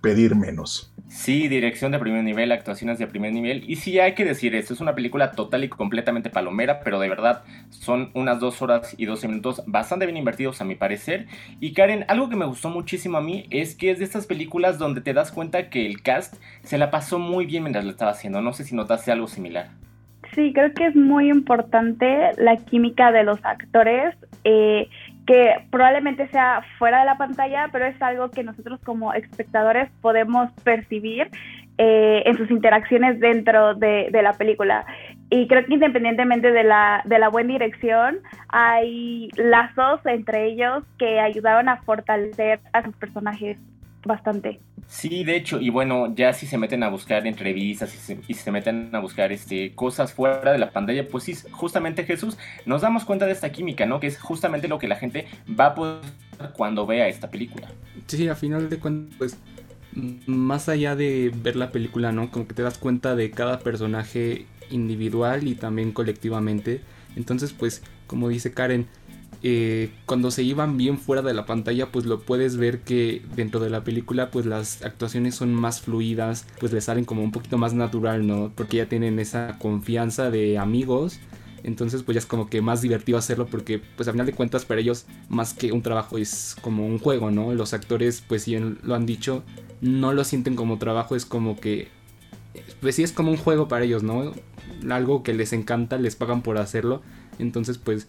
pedir 0.00 0.34
menos. 0.34 0.92
Sí, 1.08 1.46
dirección 1.46 1.92
de 1.92 2.00
primer 2.00 2.24
nivel, 2.24 2.50
actuaciones 2.50 2.98
de 2.98 3.06
primer 3.06 3.32
nivel. 3.32 3.62
Y 3.68 3.76
sí, 3.76 4.00
hay 4.00 4.14
que 4.14 4.24
decir 4.24 4.54
esto, 4.56 4.74
es 4.74 4.80
una 4.80 4.94
película 4.94 5.32
total 5.32 5.64
y 5.64 5.68
completamente 5.68 6.30
palomera, 6.30 6.80
pero 6.80 6.98
de 6.98 7.08
verdad 7.08 7.44
son 7.70 8.10
unas 8.14 8.40
dos 8.40 8.60
horas 8.60 8.94
y 8.98 9.06
12 9.06 9.28
minutos 9.28 9.62
bastante 9.66 10.06
bien 10.06 10.16
invertidos 10.16 10.60
a 10.60 10.64
mi 10.64 10.74
parecer. 10.74 11.26
Y 11.60 11.74
Karen, 11.74 12.04
algo 12.08 12.28
que 12.28 12.36
me 12.36 12.44
gustó 12.44 12.70
muchísimo 12.70 13.18
a 13.18 13.22
mí 13.22 13.46
es 13.50 13.76
que 13.76 13.92
es 13.92 13.98
de 13.98 14.04
estas 14.04 14.26
películas 14.26 14.78
donde 14.78 15.00
te 15.00 15.14
das 15.14 15.30
cuenta 15.30 15.70
que 15.70 15.86
el 15.86 16.02
cast 16.02 16.34
se 16.62 16.76
la 16.76 16.90
pasó 16.90 17.18
muy 17.18 17.46
bien 17.46 17.62
mientras 17.62 17.84
lo 17.84 17.92
estaba 17.92 18.10
haciendo. 18.10 18.42
No 18.42 18.52
sé 18.52 18.64
si 18.64 18.74
notaste 18.74 19.12
algo 19.12 19.28
similar. 19.28 19.70
Sí, 20.34 20.52
creo 20.52 20.72
que 20.74 20.86
es 20.86 20.96
muy 20.96 21.30
importante 21.30 22.32
la 22.36 22.56
química 22.56 23.12
de 23.12 23.22
los 23.22 23.38
actores. 23.44 24.14
Eh, 24.44 24.88
que 25.26 25.66
probablemente 25.70 26.28
sea 26.28 26.62
fuera 26.78 27.00
de 27.00 27.06
la 27.06 27.18
pantalla, 27.18 27.68
pero 27.72 27.86
es 27.86 28.00
algo 28.00 28.30
que 28.30 28.44
nosotros 28.44 28.80
como 28.84 29.12
espectadores 29.12 29.90
podemos 30.00 30.50
percibir 30.62 31.28
eh, 31.78 32.22
en 32.24 32.36
sus 32.36 32.50
interacciones 32.50 33.20
dentro 33.20 33.74
de, 33.74 34.08
de, 34.10 34.22
la 34.22 34.32
película. 34.32 34.86
Y 35.28 35.48
creo 35.48 35.66
que 35.66 35.74
independientemente 35.74 36.52
de 36.52 36.64
la, 36.64 37.02
de 37.04 37.18
la 37.18 37.28
buena 37.28 37.52
dirección, 37.52 38.20
hay 38.48 39.28
lazos 39.36 40.00
entre 40.06 40.46
ellos 40.46 40.84
que 40.98 41.20
ayudaron 41.20 41.68
a 41.68 41.78
fortalecer 41.78 42.60
a 42.72 42.82
sus 42.84 42.96
personajes 42.96 43.58
bastante. 44.06 44.60
Sí, 44.88 45.24
de 45.24 45.36
hecho, 45.36 45.60
y 45.60 45.70
bueno, 45.70 46.14
ya 46.14 46.32
si 46.32 46.46
se 46.46 46.58
meten 46.58 46.82
a 46.82 46.88
buscar 46.88 47.26
entrevistas 47.26 47.94
y 47.94 47.98
se, 47.98 48.20
y 48.28 48.34
se, 48.34 48.50
meten 48.52 48.94
a 48.94 49.00
buscar 49.00 49.32
este, 49.32 49.74
cosas 49.74 50.12
fuera 50.12 50.52
de 50.52 50.58
la 50.58 50.70
pantalla, 50.70 51.08
pues 51.08 51.24
sí, 51.24 51.34
justamente 51.50 52.04
Jesús, 52.04 52.38
nos 52.64 52.82
damos 52.82 53.04
cuenta 53.04 53.26
de 53.26 53.32
esta 53.32 53.50
química, 53.50 53.86
¿no? 53.86 54.00
Que 54.00 54.06
es 54.06 54.20
justamente 54.20 54.68
lo 54.68 54.78
que 54.78 54.88
la 54.88 54.96
gente 54.96 55.26
va 55.58 55.66
a 55.66 55.74
poder 55.74 56.02
cuando 56.54 56.86
vea 56.86 57.08
esta 57.08 57.30
película. 57.30 57.68
Sí, 58.06 58.28
a 58.28 58.34
final 58.34 58.68
de 58.68 58.78
cuentas, 58.78 59.16
pues, 59.18 59.38
más 60.26 60.68
allá 60.68 60.94
de 60.94 61.32
ver 61.34 61.56
la 61.56 61.72
película, 61.72 62.12
¿no? 62.12 62.30
Como 62.30 62.46
que 62.46 62.54
te 62.54 62.62
das 62.62 62.78
cuenta 62.78 63.16
de 63.16 63.30
cada 63.30 63.60
personaje 63.60 64.46
individual 64.70 65.46
y 65.46 65.54
también 65.54 65.92
colectivamente. 65.92 66.80
Entonces, 67.16 67.52
pues, 67.52 67.82
como 68.06 68.28
dice 68.28 68.52
Karen, 68.52 68.86
eh, 69.42 69.90
cuando 70.06 70.30
se 70.30 70.42
iban 70.42 70.76
bien 70.76 70.98
fuera 70.98 71.22
de 71.22 71.34
la 71.34 71.46
pantalla, 71.46 71.90
pues 71.92 72.06
lo 72.06 72.20
puedes 72.20 72.56
ver 72.56 72.80
que 72.80 73.22
dentro 73.34 73.60
de 73.60 73.70
la 73.70 73.84
película, 73.84 74.30
pues 74.30 74.46
las 74.46 74.82
actuaciones 74.82 75.34
son 75.34 75.54
más 75.54 75.80
fluidas, 75.80 76.46
pues 76.58 76.72
le 76.72 76.80
salen 76.80 77.04
como 77.04 77.22
un 77.22 77.32
poquito 77.32 77.58
más 77.58 77.74
natural, 77.74 78.26
¿no? 78.26 78.52
Porque 78.54 78.78
ya 78.78 78.86
tienen 78.86 79.18
esa 79.18 79.58
confianza 79.58 80.30
de 80.30 80.58
amigos. 80.58 81.20
Entonces, 81.62 82.02
pues 82.02 82.14
ya 82.14 82.20
es 82.20 82.26
como 82.26 82.48
que 82.48 82.62
más 82.62 82.80
divertido 82.80 83.18
hacerlo 83.18 83.46
porque, 83.46 83.80
pues 83.96 84.08
a 84.08 84.12
final 84.12 84.26
de 84.26 84.34
cuentas, 84.34 84.64
para 84.64 84.80
ellos, 84.80 85.06
más 85.28 85.52
que 85.52 85.72
un 85.72 85.82
trabajo, 85.82 86.18
es 86.18 86.56
como 86.60 86.86
un 86.86 86.98
juego, 86.98 87.30
¿no? 87.30 87.52
Los 87.54 87.74
actores, 87.74 88.22
pues 88.26 88.42
si 88.44 88.56
lo 88.56 88.94
han 88.94 89.06
dicho, 89.06 89.42
no 89.80 90.12
lo 90.12 90.22
sienten 90.24 90.54
como 90.54 90.78
trabajo, 90.78 91.16
es 91.16 91.26
como 91.26 91.58
que 91.58 91.88
pues 92.80 92.96
sí 92.96 93.02
es 93.02 93.12
como 93.12 93.30
un 93.30 93.36
juego 93.36 93.68
para 93.68 93.84
ellos, 93.84 94.02
¿no? 94.02 94.32
Algo 94.90 95.22
que 95.22 95.34
les 95.34 95.52
encanta, 95.52 95.98
les 95.98 96.16
pagan 96.16 96.42
por 96.42 96.58
hacerlo. 96.58 97.02
Entonces, 97.38 97.78
pues, 97.78 98.08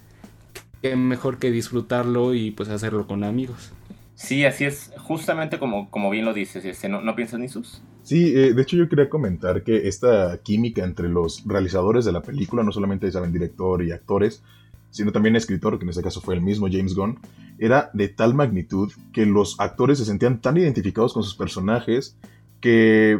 qué 0.89 0.95
mejor 0.95 1.37
que 1.37 1.51
disfrutarlo 1.51 2.33
y 2.33 2.51
pues 2.51 2.69
hacerlo 2.69 3.07
con 3.07 3.23
amigos. 3.23 3.71
Sí, 4.15 4.45
así 4.45 4.65
es, 4.65 4.91
justamente 4.97 5.59
como, 5.59 5.91
como 5.91 6.09
bien 6.09 6.25
lo 6.25 6.33
dices, 6.33 6.65
este, 6.65 6.89
¿no, 6.89 7.01
¿no 7.01 7.15
piensas 7.15 7.39
ni 7.39 7.47
sus? 7.47 7.81
Sí, 8.01 8.33
eh, 8.35 8.53
de 8.53 8.61
hecho 8.61 8.75
yo 8.75 8.89
quería 8.89 9.09
comentar 9.09 9.63
que 9.63 9.87
esta 9.87 10.39
química 10.41 10.83
entre 10.83 11.07
los 11.07 11.43
realizadores 11.45 12.03
de 12.05 12.11
la 12.11 12.21
película, 12.21 12.63
no 12.63 12.71
solamente 12.71 13.11
saben 13.11 13.31
director 13.31 13.83
y 13.83 13.91
actores, 13.91 14.41
sino 14.89 15.11
también 15.11 15.35
escritor, 15.35 15.77
que 15.77 15.83
en 15.83 15.89
este 15.89 16.01
caso 16.01 16.21
fue 16.21 16.33
el 16.33 16.41
mismo 16.41 16.67
James 16.71 16.95
Gunn, 16.95 17.19
era 17.59 17.91
de 17.93 18.07
tal 18.07 18.33
magnitud 18.33 18.91
que 19.13 19.25
los 19.25 19.59
actores 19.59 19.99
se 19.99 20.05
sentían 20.05 20.41
tan 20.41 20.57
identificados 20.57 21.13
con 21.13 21.23
sus 21.23 21.35
personajes 21.35 22.17
que 22.59 23.19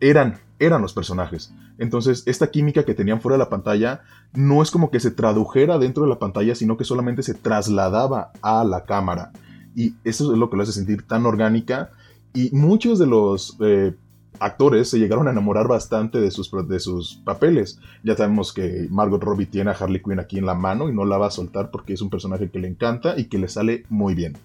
eran, 0.00 0.38
eran 0.58 0.82
los 0.82 0.92
personajes. 0.92 1.52
Entonces, 1.78 2.22
esta 2.26 2.50
química 2.50 2.84
que 2.84 2.94
tenían 2.94 3.20
fuera 3.20 3.36
de 3.36 3.44
la 3.44 3.50
pantalla 3.50 4.02
no 4.34 4.62
es 4.62 4.70
como 4.70 4.90
que 4.90 5.00
se 5.00 5.10
tradujera 5.10 5.78
dentro 5.78 6.02
de 6.04 6.10
la 6.10 6.18
pantalla, 6.18 6.54
sino 6.54 6.76
que 6.76 6.84
solamente 6.84 7.22
se 7.22 7.34
trasladaba 7.34 8.32
a 8.42 8.64
la 8.64 8.84
cámara. 8.84 9.32
Y 9.74 9.94
eso 10.04 10.32
es 10.32 10.38
lo 10.38 10.50
que 10.50 10.56
lo 10.56 10.62
hace 10.62 10.72
sentir 10.72 11.06
tan 11.06 11.26
orgánica. 11.26 11.90
Y 12.34 12.50
muchos 12.52 12.98
de 12.98 13.06
los 13.06 13.56
eh, 13.60 13.94
actores 14.40 14.90
se 14.90 14.98
llegaron 14.98 15.28
a 15.28 15.30
enamorar 15.30 15.68
bastante 15.68 16.20
de 16.20 16.30
sus, 16.30 16.50
de 16.68 16.80
sus 16.80 17.16
papeles. 17.24 17.78
Ya 18.02 18.16
sabemos 18.16 18.52
que 18.52 18.88
Margot 18.90 19.22
Robbie 19.22 19.46
tiene 19.46 19.70
a 19.70 19.74
Harley 19.74 20.02
Quinn 20.02 20.20
aquí 20.20 20.38
en 20.38 20.46
la 20.46 20.54
mano 20.54 20.88
y 20.88 20.92
no 20.94 21.04
la 21.04 21.18
va 21.18 21.28
a 21.28 21.30
soltar 21.30 21.70
porque 21.70 21.92
es 21.92 22.02
un 22.02 22.10
personaje 22.10 22.50
que 22.50 22.58
le 22.58 22.68
encanta 22.68 23.18
y 23.18 23.26
que 23.26 23.38
le 23.38 23.48
sale 23.48 23.84
muy 23.88 24.14
bien. 24.14 24.36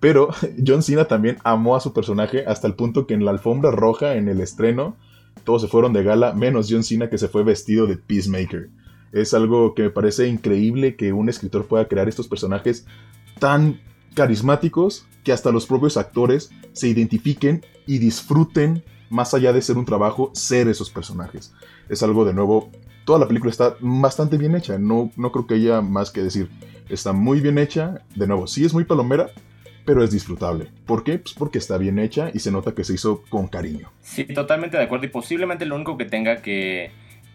Pero 0.00 0.30
John 0.66 0.82
Cena 0.82 1.04
también 1.04 1.38
amó 1.44 1.76
a 1.76 1.80
su 1.80 1.92
personaje 1.92 2.44
hasta 2.46 2.66
el 2.66 2.74
punto 2.74 3.06
que 3.06 3.14
en 3.14 3.24
la 3.24 3.30
alfombra 3.30 3.70
roja, 3.70 4.14
en 4.14 4.28
el 4.28 4.40
estreno, 4.40 4.96
todos 5.44 5.62
se 5.62 5.68
fueron 5.68 5.92
de 5.92 6.02
gala, 6.02 6.32
menos 6.32 6.68
John 6.70 6.84
Cena 6.84 7.10
que 7.10 7.18
se 7.18 7.28
fue 7.28 7.42
vestido 7.42 7.86
de 7.86 7.96
Peacemaker. 7.96 8.70
Es 9.12 9.34
algo 9.34 9.74
que 9.74 9.82
me 9.82 9.90
parece 9.90 10.28
increíble 10.28 10.96
que 10.96 11.12
un 11.12 11.28
escritor 11.28 11.66
pueda 11.66 11.88
crear 11.88 12.08
estos 12.08 12.28
personajes 12.28 12.86
tan 13.38 13.80
carismáticos 14.14 15.06
que 15.24 15.32
hasta 15.32 15.50
los 15.50 15.66
propios 15.66 15.96
actores 15.96 16.50
se 16.72 16.88
identifiquen 16.88 17.64
y 17.86 17.98
disfruten, 17.98 18.84
más 19.08 19.34
allá 19.34 19.52
de 19.52 19.62
ser 19.62 19.76
un 19.76 19.84
trabajo, 19.84 20.30
ser 20.34 20.68
esos 20.68 20.90
personajes. 20.90 21.52
Es 21.88 22.02
algo 22.02 22.24
de 22.24 22.34
nuevo, 22.34 22.70
toda 23.04 23.18
la 23.18 23.26
película 23.26 23.50
está 23.50 23.76
bastante 23.80 24.36
bien 24.36 24.54
hecha, 24.54 24.78
no, 24.78 25.10
no 25.16 25.32
creo 25.32 25.46
que 25.46 25.54
haya 25.54 25.80
más 25.80 26.10
que 26.10 26.22
decir. 26.22 26.48
Está 26.88 27.12
muy 27.12 27.40
bien 27.40 27.58
hecha, 27.58 28.02
de 28.14 28.26
nuevo, 28.26 28.46
sí 28.46 28.64
es 28.64 28.72
muy 28.72 28.84
palomera, 28.84 29.30
pero 29.84 30.04
es 30.04 30.10
disfrutable. 30.10 30.68
¿Por 30.86 31.04
qué? 31.04 31.18
Pues 31.18 31.34
porque 31.34 31.58
está 31.58 31.78
bien 31.78 31.98
hecha 31.98 32.30
y 32.32 32.40
se 32.40 32.50
nota 32.50 32.74
que 32.74 32.84
se 32.84 32.94
hizo 32.94 33.22
con 33.28 33.48
cariño. 33.48 33.90
Sí, 34.02 34.24
totalmente 34.24 34.76
de 34.76 34.84
acuerdo. 34.84 35.06
Y 35.06 35.08
posiblemente 35.08 35.66
lo 35.66 35.76
único 35.76 35.96
que 35.96 36.04
tenga 36.04 36.42
que, 36.42 36.90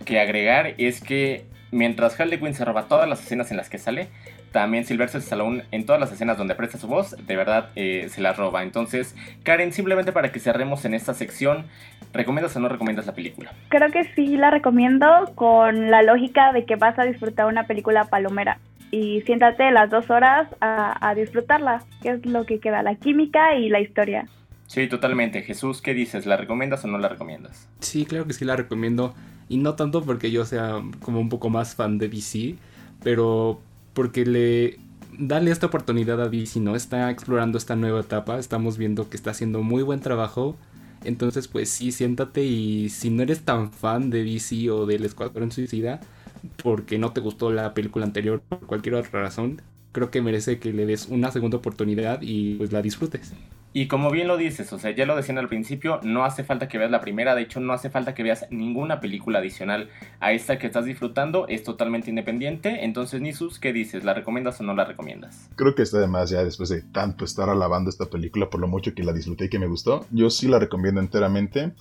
que 0.06 0.20
agregar 0.20 0.76
es 0.78 1.02
que 1.02 1.46
mientras 1.72 2.20
Harley 2.20 2.40
Quinn 2.40 2.54
se 2.54 2.66
roba 2.66 2.88
todas 2.88 3.08
las 3.08 3.22
escenas 3.22 3.52
en 3.52 3.58
las 3.58 3.70
que 3.70 3.78
sale, 3.78 4.08
también 4.52 4.86
Sylvester 4.86 5.20
Stallone 5.20 5.64
en 5.72 5.86
todas 5.86 6.00
las 6.00 6.14
escenas 6.14 6.38
donde 6.38 6.56
presta 6.56 6.78
su 6.78 6.88
voz, 6.88 7.16
de 7.28 7.36
verdad 7.36 7.72
eh, 7.76 8.08
se 8.10 8.22
las 8.22 8.38
roba. 8.38 8.64
Entonces, 8.64 9.14
Karen, 9.44 9.74
simplemente 9.74 10.14
para 10.14 10.32
que 10.32 10.40
cerremos 10.40 10.86
en 10.86 10.94
esta 10.94 11.14
sección, 11.14 11.66
¿recomiendas 12.14 12.56
o 12.56 12.62
no 12.62 12.70
recomiendas 12.70 13.06
la 13.06 13.14
película? 13.14 13.52
Creo 13.68 13.92
que 13.92 14.06
sí 14.16 14.38
la 14.38 14.52
recomiendo 14.52 15.08
con 15.36 15.92
la 15.92 16.04
lógica 16.04 16.54
de 16.54 16.64
que 16.66 16.78
vas 16.78 16.98
a 16.98 17.04
disfrutar 17.04 17.48
una 17.48 17.68
película 17.68 18.06
palomera 18.06 18.60
y 18.92 19.22
siéntate 19.22 19.72
las 19.72 19.90
dos 19.90 20.10
horas 20.10 20.48
a, 20.62 21.10
a, 21.10 21.16
disfrutarla, 21.16 21.84
que 22.02 22.10
es 22.12 22.26
lo 22.26 22.46
que 22.46 22.60
queda, 22.60 22.84
la 22.84 22.96
química 22.96 23.56
y 23.56 23.70
la 23.70 23.80
historia. 23.80 24.28
Sí, 24.68 24.88
totalmente. 24.88 25.42
Jesús, 25.44 25.82
¿qué 25.82 25.94
dices? 25.94 26.26
¿La 26.26 26.38
recomiendas 26.38 26.84
o 26.86 26.88
no 26.88 26.98
la 26.98 27.10
recomiendas? 27.10 27.68
Sí, 27.80 28.06
claro 28.06 28.26
que 28.26 28.34
sí 28.34 28.46
la 28.46 28.56
recomiendo. 28.56 29.14
Y 29.48 29.58
no 29.58 29.76
tanto 29.76 30.04
porque 30.04 30.32
yo 30.32 30.46
sea 30.46 30.82
como 31.02 31.20
un 31.20 31.30
poco 31.30 31.50
más 31.50 31.76
fan 31.76 31.98
de 31.98 32.10
DC, 32.10 32.56
pero 33.04 33.60
porque 33.94 34.26
le 34.26 34.80
dale 35.18 35.52
esta 35.52 35.68
oportunidad 35.68 36.20
a 36.22 36.30
DC, 36.30 36.60
¿no? 36.60 36.76
Está 36.76 37.12
explorando 37.12 37.58
esta 37.58 37.76
nueva 37.76 38.02
etapa, 38.02 38.40
estamos 38.40 38.78
viendo 38.78 39.10
que 39.10 39.18
está 39.18 39.32
haciendo 39.32 39.62
muy 39.62 39.84
buen 39.84 40.00
trabajo. 40.00 40.56
Entonces, 41.04 41.48
pues 41.48 41.70
sí, 41.70 41.92
siéntate 41.92 42.44
y 42.44 42.90
si 42.90 43.12
no 43.12 43.22
eres 43.22 43.42
tan 43.42 43.72
fan 43.72 44.10
de 44.10 44.24
DC 44.24 44.72
o 44.72 44.88
del 44.88 45.06
Escuadrón 45.06 45.52
Suicida, 45.52 46.00
porque 46.62 46.98
no 46.98 47.12
te 47.12 47.22
gustó 47.22 47.52
la 47.52 47.74
película 47.74 48.06
anterior 48.06 48.42
por 48.42 48.62
cualquier 48.62 48.96
otra 48.96 49.22
razón, 49.22 49.62
creo 49.92 50.12
que 50.12 50.22
merece 50.22 50.60
que 50.60 50.74
le 50.74 50.86
des 50.86 51.08
una 51.08 51.32
segunda 51.32 51.58
oportunidad 51.58 52.20
y 52.22 52.56
pues 52.56 52.72
la 52.74 52.82
disfrutes. 52.82 53.34
Y 53.72 53.88
como 53.88 54.10
bien 54.10 54.30
lo 54.30 54.38
dices, 54.38 54.72
o 54.72 54.80
sea, 54.80 54.92
ya 54.92 55.06
lo 55.06 55.18
decían 55.18 55.38
al 55.38 55.50
principio, 55.50 56.00
no 56.02 56.24
hace 56.24 56.46
falta 56.46 56.70
que 56.70 56.78
veas 56.78 56.92
la 56.92 57.02
primera, 57.02 57.36
de 57.36 57.42
hecho 57.42 57.60
no 57.60 57.74
hace 57.74 57.90
falta 57.90 58.14
que 58.14 58.24
veas 58.24 58.46
ninguna 58.50 59.02
película 59.02 59.40
adicional 59.40 59.90
a 60.22 60.32
esta 60.32 60.58
que 60.58 60.68
estás 60.68 60.86
disfrutando, 60.86 61.46
es 61.50 61.64
totalmente 61.64 62.10
independiente. 62.10 62.86
Entonces, 62.86 63.20
Nisus, 63.20 63.60
¿qué 63.60 63.74
dices? 63.74 64.06
¿La 64.06 64.14
recomiendas 64.14 64.62
o 64.62 64.64
no 64.64 64.74
la 64.76 64.86
recomiendas? 64.86 65.50
Creo 65.58 65.76
que 65.76 65.82
está 65.82 65.98
además 65.98 66.30
ya 66.30 66.42
después 66.42 66.70
de 66.70 66.84
tanto 66.84 67.26
estar 67.26 67.50
alabando 67.50 67.90
esta 67.90 68.06
película 68.06 68.50
por 68.50 68.62
lo 68.62 68.70
mucho 68.70 68.94
que 68.94 69.04
la 69.04 69.12
disfruté 69.12 69.46
y 69.46 69.50
que 69.50 69.60
me 69.60 69.68
gustó, 69.68 70.06
yo 70.10 70.30
sí 70.30 70.48
la 70.48 70.58
recomiendo 70.58 71.02
enteramente. 71.02 71.74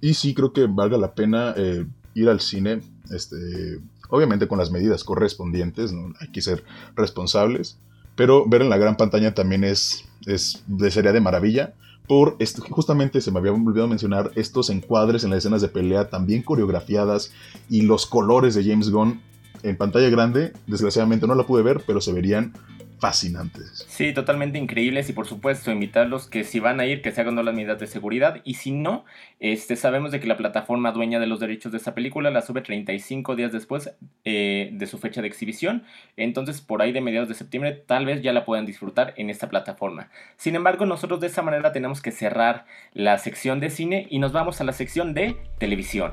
Y 0.00 0.14
sí 0.14 0.32
creo 0.32 0.54
que 0.54 0.66
valga 0.66 0.96
la 0.96 1.14
pena 1.14 1.52
eh, 1.58 1.84
ir 2.14 2.30
al 2.30 2.40
cine, 2.40 2.80
este, 3.10 3.80
obviamente 4.10 4.48
con 4.48 4.58
las 4.58 4.70
medidas 4.70 5.04
correspondientes, 5.04 5.92
¿no? 5.92 6.14
hay 6.20 6.28
que 6.28 6.42
ser 6.42 6.64
responsables 6.96 7.78
pero 8.18 8.44
ver 8.48 8.62
en 8.62 8.68
la 8.68 8.78
gran 8.78 8.96
pantalla 8.96 9.32
también 9.32 9.62
es, 9.62 10.04
es 10.26 10.64
sería 10.90 11.12
de 11.12 11.20
maravilla. 11.20 11.74
Por 12.08 12.36
justamente 12.68 13.20
se 13.20 13.30
me 13.30 13.38
había 13.38 13.52
olvidado 13.52 13.86
mencionar 13.86 14.32
estos 14.34 14.70
encuadres 14.70 15.22
en 15.22 15.30
las 15.30 15.38
escenas 15.38 15.62
de 15.62 15.68
pelea 15.68 16.10
también 16.10 16.42
coreografiadas 16.42 17.30
y 17.70 17.82
los 17.82 18.06
colores 18.06 18.56
de 18.56 18.64
James 18.64 18.90
Gunn 18.90 19.20
en 19.62 19.76
pantalla 19.76 20.10
grande. 20.10 20.52
Desgraciadamente 20.66 21.28
no 21.28 21.36
la 21.36 21.46
pude 21.46 21.62
ver, 21.62 21.84
pero 21.86 22.00
se 22.00 22.12
verían 22.12 22.54
fascinantes. 22.98 23.84
Sí, 23.88 24.12
totalmente 24.12 24.58
increíbles 24.58 25.08
y 25.08 25.12
por 25.12 25.26
supuesto 25.26 25.70
invitarlos 25.70 26.26
que 26.26 26.44
si 26.44 26.60
van 26.60 26.80
a 26.80 26.86
ir 26.86 27.02
que 27.02 27.12
se 27.12 27.20
hagan 27.20 27.36
las 27.36 27.54
medidas 27.54 27.78
de 27.78 27.86
seguridad 27.86 28.40
y 28.44 28.54
si 28.54 28.70
no, 28.70 29.04
este, 29.40 29.76
sabemos 29.76 30.10
de 30.10 30.20
que 30.20 30.26
la 30.26 30.36
plataforma 30.36 30.92
dueña 30.92 31.20
de 31.20 31.26
los 31.26 31.40
derechos 31.40 31.72
de 31.72 31.78
esta 31.78 31.94
película 31.94 32.30
la 32.30 32.42
sube 32.42 32.62
35 32.62 33.36
días 33.36 33.52
después 33.52 33.92
eh, 34.24 34.70
de 34.72 34.86
su 34.86 34.98
fecha 34.98 35.22
de 35.22 35.28
exhibición, 35.28 35.84
entonces 36.16 36.60
por 36.60 36.82
ahí 36.82 36.92
de 36.92 37.00
mediados 37.00 37.28
de 37.28 37.34
septiembre 37.34 37.72
tal 37.86 38.06
vez 38.06 38.22
ya 38.22 38.32
la 38.32 38.44
puedan 38.44 38.66
disfrutar 38.66 39.14
en 39.16 39.30
esta 39.30 39.48
plataforma. 39.48 40.10
Sin 40.36 40.54
embargo, 40.54 40.86
nosotros 40.86 41.20
de 41.20 41.28
esta 41.28 41.42
manera 41.42 41.72
tenemos 41.72 42.02
que 42.02 42.12
cerrar 42.12 42.66
la 42.92 43.18
sección 43.18 43.60
de 43.60 43.70
cine 43.70 44.06
y 44.10 44.18
nos 44.18 44.32
vamos 44.32 44.60
a 44.60 44.64
la 44.64 44.72
sección 44.72 45.14
de 45.14 45.36
televisión. 45.58 46.12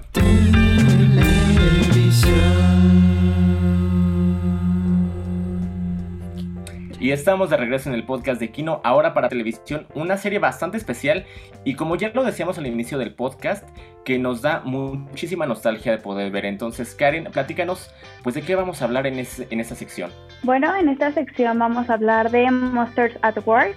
Y 7.06 7.12
estamos 7.12 7.52
de 7.52 7.58
regreso 7.58 7.88
en 7.88 7.94
el 7.94 8.04
podcast 8.04 8.40
de 8.40 8.50
Kino, 8.50 8.82
ahora 8.84 9.14
para 9.14 9.30
televisión, 9.30 9.86
una 9.94 10.18
serie 10.18 10.40
bastante 10.40 10.78
especial 10.78 11.24
y 11.64 11.76
como 11.76 11.98
ya 11.98 12.10
lo 12.10 12.24
decíamos 12.24 12.58
al 12.58 12.66
inicio 12.66 12.98
del 12.98 13.14
podcast, 13.14 13.64
que 14.04 14.18
nos 14.18 14.42
da 14.42 14.62
muchísima 14.66 15.46
nostalgia 15.46 15.92
de 15.92 16.00
poder 16.00 16.32
ver. 16.32 16.46
Entonces, 16.46 16.96
Karen, 16.96 17.26
platícanos, 17.26 17.94
pues 18.24 18.34
de 18.34 18.42
qué 18.42 18.56
vamos 18.56 18.82
a 18.82 18.86
hablar 18.86 19.06
en, 19.06 19.20
en 19.20 19.60
esta 19.60 19.76
sección. 19.76 20.10
Bueno, 20.42 20.76
en 20.76 20.90
esta 20.90 21.12
sección 21.12 21.60
vamos 21.60 21.92
a 21.92 21.94
hablar 21.94 22.32
de 22.32 22.50
Monsters 22.50 23.20
at 23.22 23.38
Work, 23.46 23.76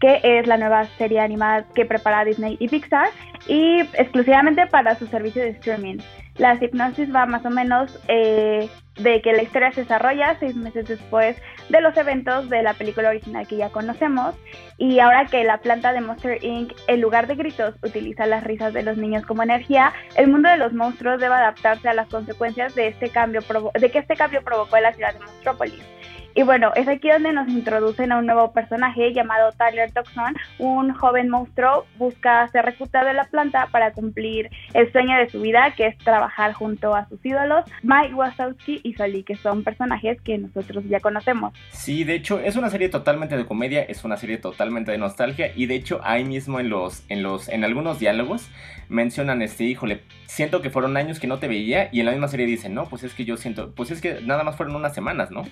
que 0.00 0.18
es 0.22 0.46
la 0.46 0.56
nueva 0.56 0.86
serie 0.96 1.20
animada 1.20 1.66
que 1.74 1.84
prepara 1.84 2.24
Disney 2.24 2.56
y 2.60 2.68
Pixar 2.68 3.10
y 3.46 3.80
exclusivamente 3.92 4.66
para 4.68 4.94
su 4.94 5.06
servicio 5.06 5.42
de 5.42 5.50
streaming. 5.50 5.98
La 6.40 6.54
hipnosis 6.54 7.14
va 7.14 7.26
más 7.26 7.44
o 7.44 7.50
menos 7.50 7.98
eh, 8.08 8.66
de 8.96 9.20
que 9.20 9.34
la 9.34 9.42
historia 9.42 9.72
se 9.72 9.82
desarrolla 9.82 10.38
seis 10.40 10.56
meses 10.56 10.88
después 10.88 11.36
de 11.68 11.82
los 11.82 11.94
eventos 11.98 12.48
de 12.48 12.62
la 12.62 12.72
película 12.72 13.10
original 13.10 13.46
que 13.46 13.58
ya 13.58 13.68
conocemos 13.68 14.34
y 14.78 15.00
ahora 15.00 15.26
que 15.26 15.44
la 15.44 15.58
planta 15.58 15.92
de 15.92 16.00
Monster 16.00 16.42
Inc. 16.42 16.72
en 16.86 17.00
lugar 17.02 17.26
de 17.26 17.34
gritos 17.34 17.74
utiliza 17.82 18.24
las 18.24 18.42
risas 18.42 18.72
de 18.72 18.82
los 18.82 18.96
niños 18.96 19.26
como 19.26 19.42
energía, 19.42 19.92
el 20.16 20.28
mundo 20.28 20.48
de 20.48 20.56
los 20.56 20.72
monstruos 20.72 21.20
debe 21.20 21.34
adaptarse 21.34 21.90
a 21.90 21.94
las 21.94 22.08
consecuencias 22.08 22.74
de 22.74 22.88
este 22.88 23.10
cambio 23.10 23.42
de 23.78 23.90
que 23.90 23.98
este 23.98 24.16
cambio 24.16 24.42
provocó 24.42 24.78
en 24.78 24.84
la 24.84 24.94
ciudad 24.94 25.12
de 25.12 25.20
Monstrópolis. 25.20 25.99
Y 26.34 26.44
bueno, 26.44 26.72
es 26.76 26.86
aquí 26.86 27.08
donde 27.08 27.32
nos 27.32 27.48
introducen 27.48 28.12
a 28.12 28.18
un 28.18 28.26
nuevo 28.26 28.52
personaje 28.52 29.12
llamado 29.12 29.50
Tyler 29.52 29.90
Toxon, 29.90 30.36
un 30.58 30.94
joven 30.94 31.28
monstruo, 31.28 31.86
busca 31.98 32.46
ser 32.48 32.64
reclutado 32.64 33.08
de 33.08 33.14
la 33.14 33.24
planta 33.24 33.68
para 33.72 33.92
cumplir 33.92 34.48
el 34.74 34.90
sueño 34.92 35.16
de 35.18 35.28
su 35.28 35.40
vida, 35.40 35.74
que 35.76 35.88
es 35.88 35.98
trabajar 35.98 36.52
junto 36.52 36.94
a 36.94 37.08
sus 37.08 37.24
ídolos, 37.26 37.64
Mike 37.82 38.14
Wazowski 38.14 38.80
y 38.84 38.94
Soli, 38.94 39.24
que 39.24 39.34
son 39.34 39.64
personajes 39.64 40.20
que 40.22 40.38
nosotros 40.38 40.84
ya 40.88 41.00
conocemos. 41.00 41.52
Sí, 41.70 42.04
de 42.04 42.14
hecho, 42.14 42.38
es 42.38 42.54
una 42.54 42.70
serie 42.70 42.88
totalmente 42.88 43.36
de 43.36 43.44
comedia, 43.44 43.82
es 43.82 44.04
una 44.04 44.16
serie 44.16 44.38
totalmente 44.38 44.92
de 44.92 44.98
nostalgia, 44.98 45.50
y 45.56 45.66
de 45.66 45.74
hecho, 45.74 46.00
ahí 46.04 46.24
mismo 46.24 46.60
en 46.60 46.68
los, 46.68 47.04
en 47.08 47.24
los, 47.24 47.48
en 47.48 47.64
algunos 47.64 47.98
diálogos 47.98 48.48
mencionan 48.88 49.42
este, 49.42 49.64
híjole, 49.64 50.02
siento 50.26 50.62
que 50.62 50.70
fueron 50.70 50.96
años 50.96 51.18
que 51.18 51.26
no 51.26 51.38
te 51.38 51.48
veía, 51.48 51.88
y 51.90 52.00
en 52.00 52.06
la 52.06 52.12
misma 52.12 52.28
serie 52.28 52.46
dicen, 52.46 52.72
no, 52.72 52.84
pues 52.84 53.02
es 53.02 53.14
que 53.14 53.24
yo 53.24 53.36
siento, 53.36 53.74
pues 53.74 53.90
es 53.90 54.00
que 54.00 54.20
nada 54.22 54.44
más 54.44 54.56
fueron 54.56 54.76
unas 54.76 54.94
semanas, 54.94 55.32
¿no? 55.32 55.42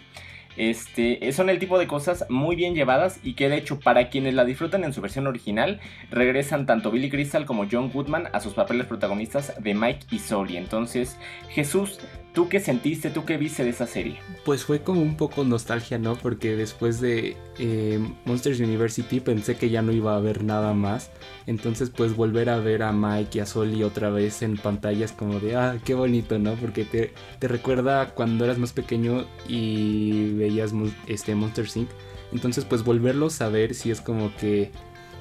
Este, 0.59 1.31
son 1.33 1.51
el 1.51 1.61
tipo 1.61 1.79
de 1.79 1.87
cosas 1.87 2.27
muy 2.29 2.57
bien 2.57 2.75
llevadas 2.75 3.21
y 3.23 3.35
que 3.35 3.49
de 3.49 3.57
hecho 3.57 3.79
para 3.79 4.11
quienes 4.11 4.35
la 4.35 4.45
disfrutan 4.45 4.83
en 4.83 4.93
su 4.93 5.01
versión 5.01 5.29
original, 5.29 5.81
regresan 6.11 6.67
tanto 6.67 6.91
Billy 6.91 7.11
Crystal 7.11 7.47
como 7.47 7.67
John 7.71 7.91
Goodman 7.93 8.29
a 8.33 8.41
sus 8.41 8.55
papeles 8.55 8.87
protagonistas 8.87 9.55
de 9.63 9.75
Mike 9.75 10.07
y 10.11 10.19
Sully. 10.19 10.57
Entonces, 10.57 11.17
Jesús, 11.49 12.01
¿Tú 12.35 12.49
qué 12.49 12.61
sentiste, 12.61 13.11
tú 13.11 13.25
qué 13.25 13.37
viste 13.37 13.65
de 13.65 13.71
esa 13.71 13.87
serie? 13.87 14.19
Pues 14.45 14.65
fue 14.65 14.83
como 14.83 15.01
un 15.01 15.17
poco 15.17 15.45
nostalgia, 15.45 15.99
¿no? 15.99 16.15
Porque 16.15 16.57
después 16.57 17.01
de 17.01 17.37
eh, 17.59 17.99
Monsters 18.27 18.61
University 18.61 19.21
pensé 19.21 19.57
que 19.57 19.71
ya 19.71 19.83
no 19.83 19.93
iba 19.93 20.13
a 20.13 20.19
haber 20.19 20.45
nada 20.45 20.75
más. 20.75 21.11
Entonces 21.47 21.91
pues 21.91 22.15
volver 22.15 22.51
a 22.51 22.59
ver 22.59 22.83
a 22.83 22.93
Mike 22.93 23.39
y 23.39 23.41
a 23.41 23.47
Soli 23.47 23.83
otra 23.83 24.11
vez 24.11 24.43
en 24.43 24.57
pantallas 24.57 25.13
como 25.13 25.41
de, 25.41 25.57
ah, 25.57 25.79
qué 25.85 25.95
bonito, 25.95 26.39
¿no? 26.39 26.55
Porque 26.55 26.85
te, 26.85 27.13
recuerda 27.47 28.15
cuando 28.15 28.45
eras 28.45 28.59
más 28.59 28.73
pequeño 28.73 29.27
y 29.49 30.35
veías 30.35 30.73
este 31.07 31.35
Monster 31.35 31.67
Inc. 31.75 31.89
Entonces 32.33 32.65
pues 32.65 32.85
volverlos 32.85 33.41
a 33.41 33.49
ver 33.49 33.75
si 33.75 33.91
es 33.91 34.01
como 34.01 34.35
que 34.37 34.71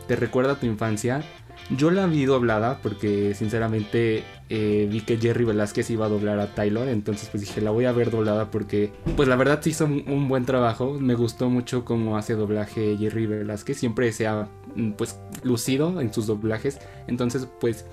te 0.07 0.15
recuerda 0.15 0.59
tu 0.59 0.65
infancia 0.65 1.23
yo 1.69 1.91
la 1.91 2.05
vi 2.07 2.25
doblada 2.25 2.79
porque 2.81 3.33
sinceramente 3.35 4.23
eh, 4.49 4.87
vi 4.89 5.01
que 5.01 5.17
Jerry 5.17 5.43
Velázquez 5.43 5.89
iba 5.89 6.05
a 6.05 6.09
doblar 6.09 6.39
a 6.39 6.53
Taylor, 6.55 6.87
entonces 6.87 7.29
pues 7.29 7.41
dije 7.41 7.61
la 7.61 7.71
voy 7.71 7.85
a 7.85 7.91
ver 7.91 8.11
doblada 8.11 8.49
porque 8.51 8.93
pues 9.15 9.27
la 9.27 9.35
verdad 9.35 9.61
se 9.61 9.71
hizo 9.71 9.85
un, 9.85 10.27
buen 10.27 10.45
trabajo, 10.45 10.97
me 10.99 11.15
gustó 11.15 11.49
mucho 11.49 11.83
cómo 11.83 12.17
hace 12.17 12.35
doblaje 12.35 12.97
Jerry 12.97 13.25
Velázquez, 13.25 13.77
siempre 13.77 14.11
se 14.11 14.27
ha 14.27 14.47
mm, 14.75 14.91
pues 14.91 15.19
lucido 15.43 15.99
en 15.99 16.13
sus 16.13 16.27
doblajes, 16.27 16.79
entonces 17.07 17.47
pues 17.59 17.85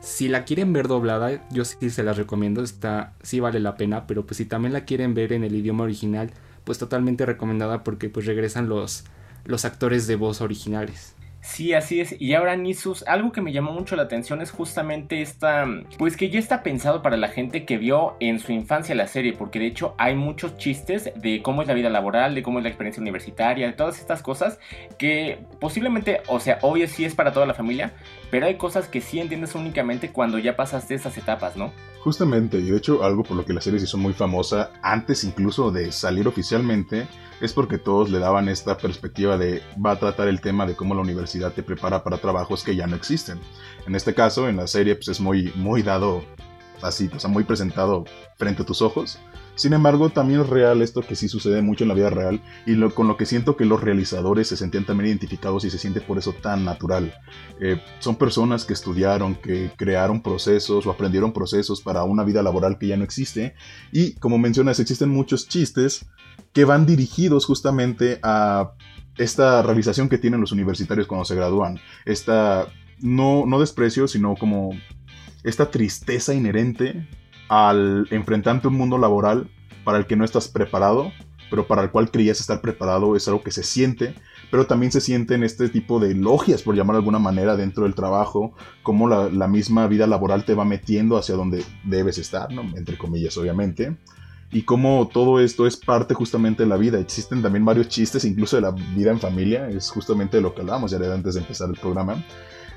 si 0.00 0.28
la 0.28 0.44
quieren 0.44 0.72
ver 0.72 0.88
doblada, 0.88 1.48
yo 1.50 1.64
sí 1.64 1.88
se 1.88 2.02
la 2.02 2.12
recomiendo, 2.12 2.62
está 2.62 3.14
sí 3.22 3.40
vale 3.40 3.60
la 3.60 3.76
pena, 3.76 4.06
pero 4.06 4.26
pues 4.26 4.38
si 4.38 4.44
también 4.44 4.72
la 4.72 4.84
quieren 4.84 5.14
ver 5.14 5.32
en 5.32 5.44
el 5.44 5.54
idioma 5.54 5.84
original, 5.84 6.32
pues 6.64 6.78
totalmente 6.78 7.24
recomendada 7.24 7.84
porque 7.84 8.08
pues 8.10 8.26
regresan 8.26 8.68
los 8.68 9.04
los 9.44 9.64
actores 9.64 10.06
de 10.06 10.16
voz 10.16 10.40
originales. 10.40 11.14
Sí, 11.44 11.74
así 11.74 12.00
es. 12.00 12.14
Y 12.20 12.34
ahora 12.34 12.54
Nisus, 12.54 13.02
algo 13.08 13.32
que 13.32 13.40
me 13.40 13.52
llamó 13.52 13.72
mucho 13.72 13.96
la 13.96 14.04
atención 14.04 14.40
es 14.40 14.52
justamente 14.52 15.22
esta, 15.22 15.66
pues 15.98 16.16
que 16.16 16.30
ya 16.30 16.38
está 16.38 16.62
pensado 16.62 17.02
para 17.02 17.16
la 17.16 17.26
gente 17.26 17.64
que 17.64 17.78
vio 17.78 18.16
en 18.20 18.38
su 18.38 18.52
infancia 18.52 18.94
la 18.94 19.08
serie, 19.08 19.32
porque 19.32 19.58
de 19.58 19.66
hecho 19.66 19.96
hay 19.98 20.14
muchos 20.14 20.56
chistes 20.56 21.10
de 21.16 21.42
cómo 21.42 21.62
es 21.62 21.68
la 21.68 21.74
vida 21.74 21.90
laboral, 21.90 22.36
de 22.36 22.44
cómo 22.44 22.60
es 22.60 22.62
la 22.62 22.68
experiencia 22.68 23.00
universitaria, 23.00 23.66
de 23.66 23.72
todas 23.72 23.98
estas 23.98 24.22
cosas 24.22 24.60
que 24.98 25.40
posiblemente, 25.58 26.22
o 26.28 26.38
sea, 26.38 26.60
obvio 26.62 26.86
sí 26.86 27.04
es 27.04 27.16
para 27.16 27.32
toda 27.32 27.44
la 27.44 27.54
familia, 27.54 27.92
pero 28.32 28.46
hay 28.46 28.56
cosas 28.56 28.88
que 28.88 29.02
sí 29.02 29.20
entiendes 29.20 29.54
únicamente 29.54 30.10
cuando 30.10 30.38
ya 30.38 30.56
pasaste 30.56 30.94
esas 30.94 31.18
etapas, 31.18 31.54
¿no? 31.54 31.70
Justamente, 32.00 32.58
y 32.58 32.70
de 32.70 32.78
hecho 32.78 33.04
algo 33.04 33.24
por 33.24 33.36
lo 33.36 33.44
que 33.44 33.52
la 33.52 33.60
serie 33.60 33.78
se 33.78 33.84
hizo 33.84 33.98
muy 33.98 34.14
famosa, 34.14 34.70
antes 34.80 35.22
incluso 35.22 35.70
de 35.70 35.92
salir 35.92 36.26
oficialmente, 36.26 37.06
es 37.42 37.52
porque 37.52 37.76
todos 37.76 38.08
le 38.08 38.18
daban 38.20 38.48
esta 38.48 38.78
perspectiva 38.78 39.36
de 39.36 39.60
va 39.84 39.90
a 39.90 39.98
tratar 39.98 40.28
el 40.28 40.40
tema 40.40 40.64
de 40.64 40.74
cómo 40.74 40.94
la 40.94 41.02
universidad 41.02 41.52
te 41.52 41.62
prepara 41.62 42.02
para 42.02 42.16
trabajos 42.16 42.64
que 42.64 42.74
ya 42.74 42.86
no 42.86 42.96
existen. 42.96 43.38
En 43.86 43.94
este 43.94 44.14
caso, 44.14 44.48
en 44.48 44.56
la 44.56 44.66
serie, 44.66 44.94
pues 44.94 45.08
es 45.08 45.20
muy, 45.20 45.52
muy 45.54 45.82
dado 45.82 46.24
así, 46.82 47.10
o 47.14 47.18
sea, 47.20 47.30
muy 47.30 47.44
presentado 47.44 48.04
frente 48.36 48.62
a 48.62 48.66
tus 48.66 48.82
ojos. 48.82 49.18
Sin 49.54 49.74
embargo, 49.74 50.08
también 50.10 50.40
es 50.40 50.48
real 50.48 50.80
esto 50.80 51.02
que 51.02 51.14
sí 51.14 51.28
sucede 51.28 51.60
mucho 51.60 51.84
en 51.84 51.88
la 51.88 51.94
vida 51.94 52.08
real 52.08 52.40
y 52.64 52.80
con 52.90 53.06
lo 53.06 53.16
que 53.16 53.26
siento 53.26 53.56
que 53.56 53.66
los 53.66 53.82
realizadores 53.82 54.48
se 54.48 54.56
sentían 54.56 54.86
también 54.86 55.08
identificados 55.08 55.64
y 55.64 55.70
se 55.70 55.78
siente 55.78 56.00
por 56.00 56.16
eso 56.16 56.32
tan 56.32 56.64
natural. 56.64 57.14
Eh, 57.60 57.80
son 57.98 58.16
personas 58.16 58.64
que 58.64 58.72
estudiaron, 58.72 59.34
que 59.34 59.70
crearon 59.76 60.22
procesos 60.22 60.86
o 60.86 60.90
aprendieron 60.90 61.32
procesos 61.32 61.82
para 61.82 62.04
una 62.04 62.24
vida 62.24 62.42
laboral 62.42 62.78
que 62.78 62.88
ya 62.88 62.96
no 62.96 63.04
existe 63.04 63.54
y 63.92 64.14
como 64.14 64.38
mencionas, 64.38 64.80
existen 64.80 65.10
muchos 65.10 65.48
chistes 65.48 66.06
que 66.52 66.64
van 66.64 66.86
dirigidos 66.86 67.46
justamente 67.46 68.18
a 68.22 68.72
esta 69.18 69.62
realización 69.62 70.08
que 70.08 70.18
tienen 70.18 70.40
los 70.40 70.52
universitarios 70.52 71.06
cuando 71.06 71.24
se 71.24 71.34
gradúan. 71.34 71.78
Esta, 72.04 72.68
no, 73.00 73.44
no 73.46 73.60
desprecio, 73.60 74.08
sino 74.08 74.34
como 74.36 74.70
esta 75.44 75.70
tristeza 75.70 76.34
inherente 76.34 77.08
al 77.48 78.06
enfrentarte 78.10 78.66
a 78.66 78.70
un 78.70 78.76
mundo 78.76 78.98
laboral 78.98 79.50
para 79.84 79.98
el 79.98 80.06
que 80.06 80.16
no 80.16 80.24
estás 80.24 80.48
preparado, 80.48 81.12
pero 81.50 81.66
para 81.66 81.82
el 81.82 81.90
cual 81.90 82.10
creías 82.10 82.40
estar 82.40 82.60
preparado, 82.60 83.16
es 83.16 83.28
algo 83.28 83.42
que 83.42 83.50
se 83.50 83.62
siente, 83.62 84.14
pero 84.50 84.66
también 84.66 84.92
se 84.92 85.00
siente 85.00 85.34
en 85.34 85.42
este 85.42 85.68
tipo 85.68 86.00
de 86.00 86.14
logias, 86.14 86.62
por 86.62 86.74
llamar 86.74 86.94
de 86.94 87.00
alguna 87.00 87.18
manera, 87.18 87.56
dentro 87.56 87.84
del 87.84 87.94
trabajo, 87.94 88.54
como 88.82 89.08
la, 89.08 89.28
la 89.28 89.48
misma 89.48 89.86
vida 89.86 90.06
laboral 90.06 90.44
te 90.44 90.54
va 90.54 90.64
metiendo 90.64 91.16
hacia 91.16 91.34
donde 91.34 91.64
debes 91.84 92.18
estar, 92.18 92.50
¿no? 92.52 92.62
entre 92.76 92.96
comillas, 92.96 93.36
obviamente 93.36 93.96
y 94.52 94.62
cómo 94.62 95.08
todo 95.12 95.40
esto 95.40 95.66
es 95.66 95.78
parte 95.78 96.14
justamente 96.14 96.62
de 96.62 96.68
la 96.68 96.76
vida. 96.76 97.00
Existen 97.00 97.42
también 97.42 97.64
varios 97.64 97.88
chistes, 97.88 98.24
incluso 98.24 98.56
de 98.56 98.62
la 98.62 98.70
vida 98.70 99.10
en 99.10 99.18
familia, 99.18 99.68
es 99.68 99.90
justamente 99.90 100.36
de 100.36 100.42
lo 100.42 100.54
que 100.54 100.60
hablábamos 100.60 100.90
ya 100.90 100.98
antes 100.98 101.34
de 101.34 101.40
empezar 101.40 101.70
el 101.70 101.76
programa. 101.76 102.22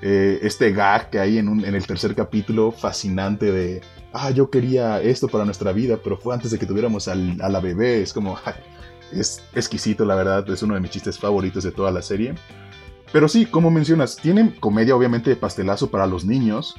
Eh, 0.01 0.39
este 0.41 0.71
gag 0.71 1.09
que 1.09 1.19
hay 1.19 1.37
en, 1.37 1.47
un, 1.47 1.63
en 1.65 1.73
el 1.73 1.85
tercer 1.87 2.15
capítulo, 2.15 2.71
fascinante 2.71 3.51
de, 3.51 3.81
ah, 4.13 4.31
yo 4.31 4.49
quería 4.49 5.01
esto 5.01 5.27
para 5.27 5.45
nuestra 5.45 5.71
vida, 5.71 5.99
pero 6.03 6.17
fue 6.17 6.33
antes 6.33 6.51
de 6.51 6.59
que 6.59 6.65
tuviéramos 6.65 7.07
a 7.07 7.15
la 7.15 7.59
bebé. 7.59 8.01
Es 8.01 8.13
como, 8.13 8.37
es 9.11 9.41
exquisito, 9.53 10.05
la 10.05 10.15
verdad, 10.15 10.49
es 10.49 10.63
uno 10.63 10.75
de 10.75 10.81
mis 10.81 10.91
chistes 10.91 11.17
favoritos 11.17 11.63
de 11.63 11.71
toda 11.71 11.91
la 11.91 12.01
serie. 12.01 12.35
Pero 13.11 13.27
sí, 13.27 13.45
como 13.45 13.71
mencionas, 13.71 14.17
tienen 14.17 14.51
comedia 14.59 14.95
obviamente 14.95 15.29
de 15.29 15.35
pastelazo 15.35 15.89
para 15.89 16.07
los 16.07 16.25
niños, 16.25 16.75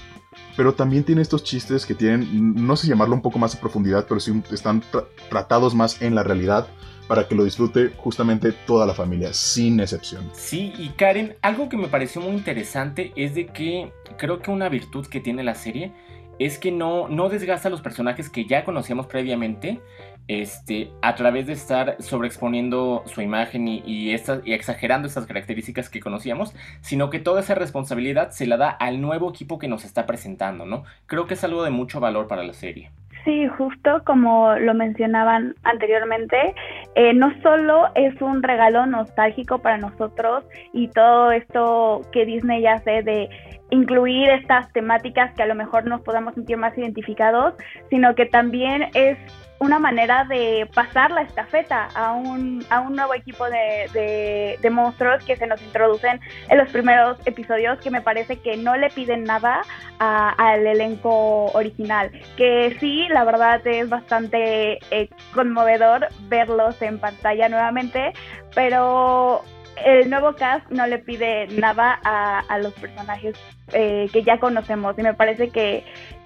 pero 0.56 0.74
también 0.74 1.04
tiene 1.04 1.22
estos 1.22 1.44
chistes 1.44 1.86
que 1.86 1.94
tienen, 1.94 2.66
no 2.66 2.76
sé 2.76 2.88
llamarlo 2.88 3.14
un 3.14 3.22
poco 3.22 3.38
más 3.38 3.54
a 3.54 3.60
profundidad, 3.60 4.06
pero 4.08 4.20
sí 4.20 4.42
están 4.50 4.82
tratados 5.30 5.74
más 5.74 6.02
en 6.02 6.14
la 6.14 6.22
realidad 6.22 6.66
para 7.08 7.28
que 7.28 7.34
lo 7.34 7.44
disfrute 7.44 7.92
justamente 7.96 8.52
toda 8.52 8.86
la 8.86 8.94
familia, 8.94 9.32
sin 9.32 9.80
excepción. 9.80 10.30
Sí, 10.32 10.72
y 10.78 10.90
Karen, 10.90 11.36
algo 11.42 11.68
que 11.68 11.76
me 11.76 11.88
pareció 11.88 12.20
muy 12.20 12.32
interesante 12.32 13.12
es 13.16 13.34
de 13.34 13.46
que 13.46 13.92
creo 14.18 14.40
que 14.40 14.50
una 14.50 14.68
virtud 14.68 15.06
que 15.06 15.20
tiene 15.20 15.42
la 15.42 15.54
serie 15.54 15.92
es 16.38 16.58
que 16.58 16.70
no, 16.70 17.08
no 17.08 17.28
desgasta 17.28 17.68
a 17.68 17.70
los 17.70 17.80
personajes 17.80 18.28
que 18.28 18.44
ya 18.44 18.64
conocíamos 18.64 19.06
previamente 19.06 19.80
este, 20.28 20.90
a 21.02 21.14
través 21.14 21.46
de 21.46 21.52
estar 21.52 21.96
sobreexponiendo 22.00 23.04
su 23.06 23.22
imagen 23.22 23.68
y, 23.68 23.82
y, 23.86 24.10
y 24.10 24.52
exagerando 24.52 25.06
estas 25.06 25.26
características 25.26 25.88
que 25.88 26.00
conocíamos, 26.00 26.52
sino 26.80 27.10
que 27.10 27.20
toda 27.20 27.40
esa 27.40 27.54
responsabilidad 27.54 28.32
se 28.32 28.46
la 28.46 28.56
da 28.56 28.70
al 28.70 29.00
nuevo 29.00 29.30
equipo 29.30 29.58
que 29.58 29.68
nos 29.68 29.84
está 29.84 30.04
presentando, 30.04 30.66
¿no? 30.66 30.84
Creo 31.06 31.26
que 31.26 31.34
es 31.34 31.44
algo 31.44 31.62
de 31.62 31.70
mucho 31.70 32.00
valor 32.00 32.26
para 32.26 32.42
la 32.42 32.54
serie. 32.54 32.90
Sí, 33.26 33.48
justo 33.48 34.04
como 34.04 34.54
lo 34.54 34.72
mencionaban 34.72 35.56
anteriormente, 35.64 36.54
eh, 36.94 37.12
no 37.12 37.32
solo 37.42 37.88
es 37.96 38.22
un 38.22 38.40
regalo 38.40 38.86
nostálgico 38.86 39.58
para 39.58 39.78
nosotros 39.78 40.44
y 40.72 40.86
todo 40.86 41.32
esto 41.32 42.02
que 42.12 42.24
Disney 42.24 42.64
hace 42.68 43.02
de 43.02 43.28
incluir 43.70 44.28
estas 44.30 44.72
temáticas 44.72 45.34
que 45.34 45.42
a 45.42 45.46
lo 45.46 45.54
mejor 45.54 45.86
nos 45.86 46.00
podamos 46.02 46.34
sentir 46.34 46.56
más 46.56 46.76
identificados, 46.78 47.54
sino 47.90 48.14
que 48.14 48.26
también 48.26 48.88
es 48.94 49.18
una 49.58 49.78
manera 49.78 50.24
de 50.24 50.68
pasar 50.74 51.10
la 51.10 51.22
estafeta 51.22 51.88
a 51.94 52.12
un, 52.12 52.64
a 52.68 52.80
un 52.80 52.94
nuevo 52.94 53.14
equipo 53.14 53.46
de, 53.48 54.58
de, 54.60 54.70
monstruos 54.70 55.24
que 55.24 55.36
se 55.36 55.46
nos 55.46 55.62
introducen 55.62 56.20
en 56.48 56.58
los 56.58 56.68
primeros 56.68 57.16
episodios 57.26 57.78
que 57.78 57.90
me 57.90 58.02
parece 58.02 58.36
que 58.36 58.56
no 58.56 58.76
le 58.76 58.90
piden 58.90 59.24
nada 59.24 59.62
al 59.98 60.66
elenco 60.66 61.46
original. 61.52 62.10
Que 62.36 62.76
sí, 62.80 63.06
la 63.08 63.24
verdad 63.24 63.66
es 63.66 63.88
bastante 63.88 64.78
eh, 64.90 65.08
conmovedor 65.34 66.08
verlos 66.28 66.80
en 66.82 66.98
pantalla 66.98 67.48
nuevamente, 67.48 68.12
pero 68.54 69.42
el 69.84 70.10
nuevo 70.10 70.34
cast 70.34 70.68
no 70.70 70.86
le 70.86 70.98
pide 70.98 71.46
nada 71.48 71.98
a, 72.02 72.40
a 72.40 72.58
los 72.58 72.72
personajes 72.74 73.36
eh, 73.72 74.08
que 74.12 74.22
ya 74.22 74.38
conocemos 74.38 74.98
y 74.98 75.02
me 75.02 75.14
parece 75.14 75.50
que 75.50 75.84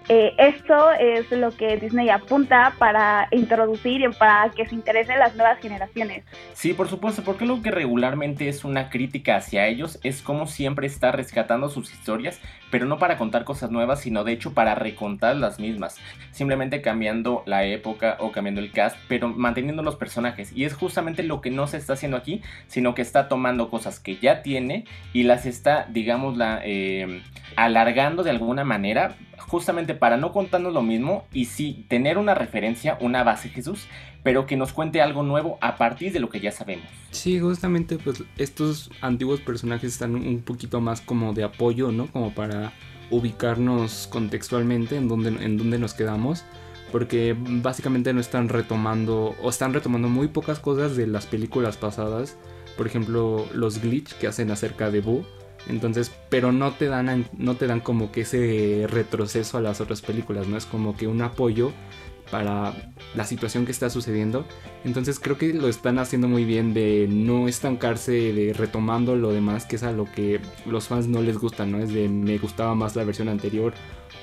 eh, 0.09 0.35
esto 0.39 0.91
es 0.93 1.31
lo 1.31 1.51
que 1.51 1.77
Disney 1.77 2.09
apunta 2.09 2.75
para 2.79 3.29
introducir 3.31 4.01
y 4.01 4.09
para 4.09 4.51
que 4.51 4.67
se 4.67 4.75
interesen 4.75 5.19
las 5.19 5.37
nuevas 5.37 5.59
generaciones. 5.61 6.25
Sí, 6.53 6.73
por 6.73 6.89
supuesto, 6.89 7.23
porque 7.23 7.47
lo 7.47 7.63
que 7.63 7.71
regularmente 7.71 8.49
es 8.49 8.65
una 8.65 8.91
crítica 8.91 9.37
hacia 9.37 9.67
ellos 9.67 9.99
es 10.03 10.23
como 10.23 10.47
siempre 10.47 10.87
está 10.87 11.13
rescatando 11.13 11.69
sus 11.69 11.93
historias, 11.93 12.41
pero 12.71 12.87
no 12.87 12.99
para 12.99 13.19
contar 13.19 13.45
cosas 13.45 13.71
nuevas, 13.71 14.01
sino 14.01 14.25
de 14.25 14.33
hecho 14.33 14.53
para 14.53 14.75
recontar 14.75 15.37
las 15.37 15.59
mismas, 15.59 15.99
simplemente 16.31 16.83
cambiando 16.83 17.43
la 17.47 17.65
época 17.65 18.17
o 18.21 18.33
cambiando 18.33 18.61
el 18.61 18.73
cast, 18.73 18.97
pero 19.09 19.29
manteniendo 19.29 19.83
los 19.83 19.97
personajes. 19.97 20.53
Y 20.53 20.65
es 20.65 20.75
justamente 20.75 21.23
lo 21.23 21.41
que 21.41 21.51
no 21.51 21.67
se 21.67 21.77
está 21.77 21.95
haciendo 21.95 22.17
aquí, 22.17 22.43
sino 22.67 22.95
que 22.95 23.03
está 23.03 23.29
tomando 23.29 23.71
cosas 23.71 24.01
que 24.01 24.17
ya 24.17 24.43
tiene 24.43 24.85
y 25.13 25.25
las 25.25 25.47
está, 25.47 25.87
digamos, 25.89 26.37
la, 26.37 26.61
eh, 26.65 27.23
alargando 27.57 28.23
de 28.23 28.31
alguna 28.31 28.65
manera 28.65 29.15
justamente 29.49 29.95
para 29.95 30.17
no 30.17 30.33
contarnos 30.33 30.73
lo 30.73 30.83
mismo 30.83 31.25
y 31.33 31.47
sí 31.47 31.85
tener 31.89 32.19
una 32.19 32.35
referencia, 32.35 32.97
una 33.01 33.25
base 33.25 33.49
Jesús, 33.49 33.87
pero 34.23 34.47
que 34.47 34.57
nos 34.57 34.73
cuente 34.73 35.01
algo 35.01 35.23
nuevo 35.23 35.59
a 35.61 35.77
partir 35.77 36.13
de 36.13 36.21
lo 36.21 36.29
que 36.29 36.41
ya 36.41 36.53
sabemos. 36.53 36.87
Sí, 37.11 37.41
justamente 37.41 37.99
pues 37.99 38.23
estos 38.37 38.91
antiguos 39.01 39.41
personajes 39.41 39.93
están 39.93 40.15
un 40.15 40.43
poquito 40.43 40.81
más 40.81 41.01
como 41.01 41.33
de 41.33 41.45
apoyo, 41.45 41.91
¿no? 41.91 42.07
Como 42.07 42.35
para 42.35 42.73
ubicarnos 43.11 44.07
contextualmente 44.07 44.97
en 44.97 45.09
donde, 45.09 45.31
en 45.31 45.57
donde 45.57 45.79
nos 45.79 45.95
quedamos. 45.95 46.45
porque 46.91 47.37
básicamente 47.39 48.13
no 48.13 48.21
están 48.21 48.49
retomando 48.49 49.35
o 49.43 49.51
están 49.51 49.73
retomando 49.73 50.09
muy 50.09 50.29
pocas 50.29 50.59
cosas 50.59 50.97
de 50.97 51.07
las 51.07 51.27
películas 51.27 51.77
pasadas. 51.77 52.37
Por 52.77 52.87
ejemplo, 52.87 53.47
los 53.53 53.81
glitch 53.81 54.15
que 54.15 54.27
hacen 54.27 54.51
acerca 54.51 54.91
de 54.91 55.01
Boo. 55.01 55.25
Entonces, 55.69 56.11
pero 56.29 56.53
no 56.53 56.73
te 56.73 56.87
dan 56.87 57.27
no 57.37 57.57
te 57.57 57.67
dan 57.67 57.81
como 57.81 58.13
que 58.13 58.23
ese 58.23 58.87
retroceso 58.89 59.59
a 59.59 59.61
las 59.61 59.81
otras 59.81 60.01
películas, 60.01 60.49
no 60.49 60.57
es 60.57 60.67
como 60.67 60.97
que 60.97 61.07
un 61.07 61.23
apoyo 61.23 61.73
para 62.31 62.75
la 63.15 63.25
situación 63.25 63.67
que 63.67 63.73
está 63.73 63.91
sucediendo. 63.91 64.45
Entonces 64.85 65.19
creo 65.19 65.37
que 65.37 65.53
lo 65.53 65.69
están 65.69 65.99
haciendo 65.99 66.29
muy 66.29 66.45
bien 66.45 66.73
de 66.73 67.07
no 67.11 67.49
estancarse, 67.49 68.33
de 68.33 68.53
retomando 68.53 69.17
lo 69.17 69.33
demás, 69.33 69.67
que 69.67 69.77
es 69.77 69.83
a 69.83 69.93
lo 69.93 70.05
que 70.05 70.41
los 70.67 70.89
fans 70.89 71.09
no 71.09 71.21
les 71.21 71.39
gusta, 71.39 71.67
¿no? 71.67 71.79
Es 71.79 71.93
de 71.93 72.09
me 72.09 72.39
gustaba 72.39 72.75
más 72.75 72.97
la 72.97 73.05
versión 73.05 73.29
anterior 73.29 73.75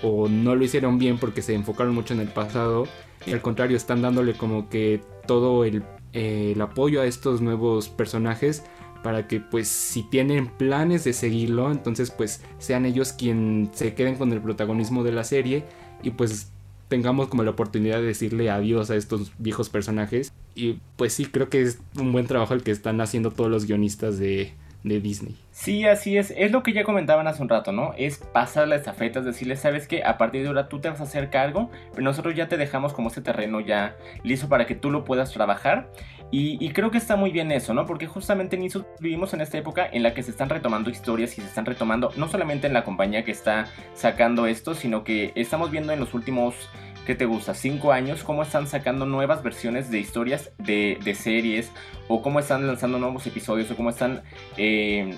o 0.01 0.27
no 0.27 0.55
lo 0.55 0.63
hicieron 0.63 0.97
bien 0.97 1.17
porque 1.17 1.41
se 1.41 1.53
enfocaron 1.53 1.93
mucho 1.93 2.13
en 2.13 2.21
el 2.21 2.29
pasado. 2.29 2.87
Y 3.25 3.33
al 3.33 3.41
contrario, 3.41 3.77
están 3.77 4.01
dándole 4.01 4.33
como 4.33 4.69
que 4.69 5.01
todo 5.27 5.65
el, 5.65 5.83
eh, 6.13 6.53
el 6.55 6.61
apoyo 6.61 7.01
a 7.01 7.05
estos 7.05 7.41
nuevos 7.41 7.89
personajes 7.89 8.63
para 9.03 9.27
que 9.27 9.39
pues 9.39 9.67
si 9.67 10.03
tienen 10.03 10.47
planes 10.47 11.03
de 11.03 11.13
seguirlo, 11.13 11.71
entonces 11.71 12.11
pues 12.11 12.43
sean 12.57 12.85
ellos 12.85 13.13
quien 13.13 13.69
se 13.73 13.93
queden 13.93 14.15
con 14.15 14.31
el 14.31 14.41
protagonismo 14.41 15.03
de 15.03 15.11
la 15.11 15.23
serie 15.23 15.63
y 16.03 16.11
pues 16.11 16.51
tengamos 16.87 17.27
como 17.27 17.43
la 17.43 17.51
oportunidad 17.51 17.97
de 17.97 18.07
decirle 18.07 18.49
adiós 18.49 18.89
a 18.91 18.95
estos 18.95 19.31
viejos 19.37 19.69
personajes. 19.69 20.33
Y 20.55 20.79
pues 20.95 21.13
sí, 21.13 21.25
creo 21.25 21.49
que 21.49 21.61
es 21.61 21.79
un 21.99 22.11
buen 22.11 22.27
trabajo 22.27 22.53
el 22.53 22.63
que 22.63 22.71
están 22.71 23.01
haciendo 23.01 23.31
todos 23.31 23.49
los 23.49 23.65
guionistas 23.65 24.17
de, 24.17 24.53
de 24.83 24.99
Disney. 24.99 25.35
Sí, 25.51 25.85
así 25.85 26.17
es. 26.17 26.33
Es 26.35 26.51
lo 26.51 26.63
que 26.63 26.73
ya 26.73 26.83
comentaban 26.83 27.27
hace 27.27 27.41
un 27.41 27.49
rato, 27.49 27.71
¿no? 27.71 27.93
Es 27.97 28.17
pasar 28.17 28.67
la 28.67 28.75
estafeta, 28.75 29.19
es 29.19 29.25
decirle, 29.25 29.55
sabes 29.55 29.87
que 29.87 30.03
a 30.03 30.17
partir 30.17 30.43
de 30.43 30.47
ahora 30.47 30.69
tú 30.69 30.79
te 30.79 30.89
vas 30.89 30.99
a 30.99 31.03
hacer 31.03 31.29
cargo, 31.29 31.69
pero 31.91 32.03
nosotros 32.03 32.35
ya 32.35 32.47
te 32.47 32.57
dejamos 32.57 32.93
como 32.93 33.09
ese 33.09 33.21
terreno 33.21 33.59
ya 33.59 33.95
listo 34.23 34.47
para 34.49 34.65
que 34.65 34.75
tú 34.75 34.91
lo 34.91 35.03
puedas 35.03 35.31
trabajar. 35.33 35.89
Y, 36.29 36.69
creo 36.71 36.91
que 36.91 36.97
está 36.97 37.15
muy 37.15 37.31
bien 37.31 37.53
eso, 37.53 37.73
¿no? 37.73 37.85
Porque 37.85 38.05
justamente 38.05 38.57
en 38.57 38.67
vivimos 38.99 39.33
en 39.33 39.39
esta 39.39 39.57
época 39.57 39.87
en 39.89 40.03
la 40.03 40.13
que 40.13 40.23
se 40.23 40.31
están 40.31 40.49
retomando 40.49 40.89
historias 40.89 41.37
y 41.37 41.41
se 41.41 41.47
están 41.47 41.65
retomando, 41.65 42.11
no 42.17 42.27
solamente 42.27 42.67
en 42.67 42.73
la 42.73 42.83
compañía 42.83 43.23
que 43.23 43.31
está 43.31 43.67
sacando 43.93 44.45
esto, 44.45 44.75
sino 44.75 45.05
que 45.05 45.31
estamos 45.35 45.71
viendo 45.71 45.93
en 45.93 46.01
los 46.01 46.13
últimos 46.13 46.69
¿qué 47.07 47.15
te 47.15 47.25
gusta? 47.25 47.53
Cinco 47.53 47.93
años, 47.93 48.21
cómo 48.25 48.43
están 48.43 48.67
sacando 48.67 49.05
nuevas 49.05 49.41
versiones 49.41 49.89
de 49.89 49.97
historias 49.97 50.51
de, 50.57 51.15
series, 51.17 51.71
o 52.09 52.21
cómo 52.21 52.39
están 52.39 52.67
lanzando 52.67 52.99
nuevos 52.99 53.25
episodios, 53.25 53.71
o 53.71 53.77
cómo 53.77 53.91
están, 53.91 54.23
eh, 54.57 55.13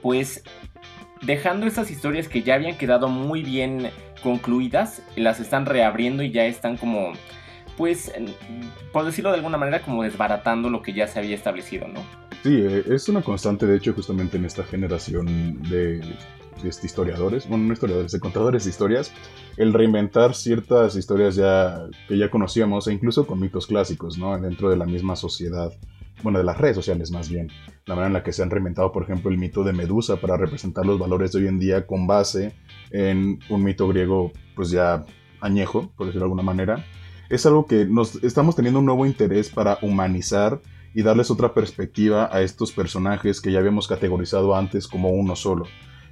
pues, 0.00 0.42
dejando 1.20 1.66
esas 1.66 1.90
historias 1.90 2.28
que 2.28 2.42
ya 2.42 2.54
habían 2.54 2.78
quedado 2.78 3.08
muy 3.08 3.42
bien 3.42 3.90
concluidas, 4.22 5.02
las 5.16 5.38
están 5.38 5.66
reabriendo 5.66 6.22
y 6.22 6.30
ya 6.30 6.46
están 6.46 6.78
como, 6.78 7.12
pues, 7.76 8.12
por 8.92 9.04
decirlo 9.04 9.30
de 9.30 9.36
alguna 9.36 9.58
manera, 9.58 9.82
como 9.82 10.02
desbaratando 10.02 10.70
lo 10.70 10.82
que 10.82 10.92
ya 10.92 11.06
se 11.06 11.18
había 11.18 11.34
establecido, 11.34 11.86
¿no? 11.88 12.00
Sí, 12.42 12.60
eh, 12.60 12.84
es 12.90 13.08
una 13.08 13.22
constante, 13.22 13.66
de 13.66 13.76
hecho, 13.76 13.92
justamente 13.92 14.36
en 14.36 14.44
esta 14.44 14.64
generación 14.64 15.62
de 15.62 16.00
este, 16.64 16.86
historiadores, 16.86 17.48
bueno, 17.48 17.64
no 17.64 17.72
historiadores, 17.72 18.12
de 18.12 18.20
contadores 18.20 18.64
de 18.64 18.70
historias, 18.70 19.12
el 19.56 19.72
reinventar 19.72 20.34
ciertas 20.34 20.96
historias 20.96 21.34
ya 21.34 21.86
que 22.08 22.16
ya 22.16 22.30
conocíamos, 22.30 22.86
e 22.88 22.92
incluso 22.92 23.26
con 23.26 23.40
mitos 23.40 23.66
clásicos, 23.66 24.18
¿no? 24.18 24.38
Dentro 24.38 24.70
de 24.70 24.76
la 24.76 24.86
misma 24.86 25.16
sociedad, 25.16 25.72
bueno, 26.22 26.38
de 26.38 26.44
las 26.44 26.58
redes 26.58 26.76
sociales 26.76 27.10
más 27.10 27.28
bien. 27.28 27.50
La 27.84 27.94
manera 27.94 28.06
en 28.08 28.12
la 28.14 28.22
que 28.22 28.32
se 28.32 28.42
han 28.42 28.50
reinventado, 28.50 28.90
por 28.92 29.02
ejemplo, 29.02 29.30
el 29.30 29.38
mito 29.38 29.64
de 29.64 29.72
Medusa 29.72 30.16
para 30.16 30.36
representar 30.36 30.86
los 30.86 30.98
valores 30.98 31.32
de 31.32 31.40
hoy 31.40 31.48
en 31.48 31.58
día 31.58 31.86
con 31.86 32.06
base 32.06 32.54
en 32.90 33.38
un 33.50 33.62
mito 33.62 33.86
griego, 33.88 34.32
pues 34.54 34.70
ya 34.70 35.04
añejo, 35.40 35.92
por 35.96 36.06
decirlo 36.06 36.24
de 36.24 36.30
alguna 36.30 36.42
manera. 36.42 36.84
Es 37.28 37.46
algo 37.46 37.66
que 37.66 37.84
nos 37.84 38.22
estamos 38.22 38.54
teniendo 38.56 38.80
un 38.80 38.86
nuevo 38.86 39.06
interés 39.06 39.50
para 39.50 39.78
humanizar 39.82 40.60
y 40.94 41.02
darles 41.02 41.30
otra 41.30 41.52
perspectiva 41.52 42.28
a 42.32 42.40
estos 42.42 42.72
personajes 42.72 43.40
que 43.40 43.52
ya 43.52 43.58
habíamos 43.58 43.88
categorizado 43.88 44.56
antes 44.56 44.88
como 44.88 45.10
uno 45.10 45.36
solo. 45.36 45.66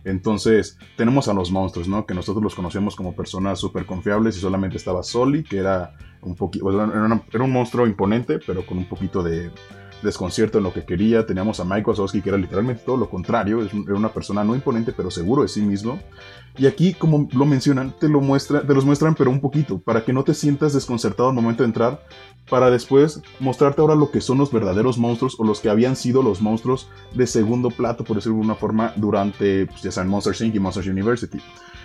Entonces, 0.05 0.77
tenemos 0.97 1.29
a 1.29 1.33
los 1.33 1.51
monstruos, 1.51 1.89
¿no? 1.89 2.05
Que 2.05 2.13
nosotros 2.13 2.43
los 2.43 2.55
conocemos 2.55 2.95
como 2.95 3.17
personas 3.17 3.59
súper 3.59 3.87
confiables 3.87 4.37
y 4.37 4.41
solamente 4.41 4.77
estaba 4.77 5.03
Soli, 5.03 5.43
que 5.43 5.57
era 5.57 5.95
un 6.21 6.35
poquito, 6.35 6.71
era, 6.71 7.45
un 7.45 7.51
monstruo 7.51 7.87
imponente, 7.87 8.39
pero 8.47 8.67
con 8.67 8.77
un 8.77 8.87
poquito 8.87 9.23
de, 9.23 9.51
desconcierto 10.05 10.59
en 10.59 10.65
lo 10.65 10.73
que 10.73 10.85
quería. 10.85 11.27
Teníamos 11.27 11.59
a 11.59 11.65
Mike 11.65 11.91
Wazowski, 11.91 12.23
que 12.23 12.29
era 12.29 12.39
literalmente 12.39 12.83
todo 12.85 12.97
lo 12.97 13.11
contrario, 13.11 13.61
era 13.61 13.95
una 13.95 14.11
persona 14.11 14.45
no 14.45 14.55
imponente, 14.55 14.93
pero 14.93 15.11
seguro 15.11 15.43
de 15.43 15.49
sí 15.49 15.63
mismo. 15.63 15.99
Y 16.57 16.67
aquí, 16.67 16.95
como 16.95 17.29
lo 17.33 17.47
mencionan, 17.47 17.95
te, 17.99 18.09
lo 18.09 18.21
muestra, 18.21 18.65
te 18.65 18.75
los 18.75 18.85
muestran, 18.85 19.17
pero 19.17 19.31
un 19.31 19.41
poquito, 19.41 19.81
para 19.81 20.05
que 20.05 20.13
no 20.13 20.23
te 20.23 20.35
sientas 20.35 20.73
desconcertado 20.73 21.31
al 21.31 21.35
momento 21.35 21.65
de 21.65 21.69
entrar, 21.69 22.07
para 22.49 22.71
después 22.71 23.23
mostrarte 23.41 23.81
ahora 23.81 23.97
lo 23.97 24.11
que 24.13 24.21
son 24.21 24.39
los 24.39 24.53
verdaderos 24.53 24.99
monstruos 24.99 25.35
o 25.41 25.45
los 25.45 25.61
que 25.61 25.71
habían 25.71 25.97
sido 25.97 26.23
los 26.23 26.41
monstruos 26.41 26.89
de 27.15 27.27
segundo 27.27 27.71
plato, 27.71 28.05
por 28.05 28.17
decirlo 28.17 28.39
de 28.39 28.45
una 28.45 28.55
forma, 28.55 28.93
durante, 28.97 29.67
pues, 29.67 29.83
ya 29.83 29.91
saben, 29.91 30.11
Monsters 30.11 30.43
Inc. 30.43 30.55
y 30.55 30.61
Monsters 30.61 30.87
University. 30.87 31.41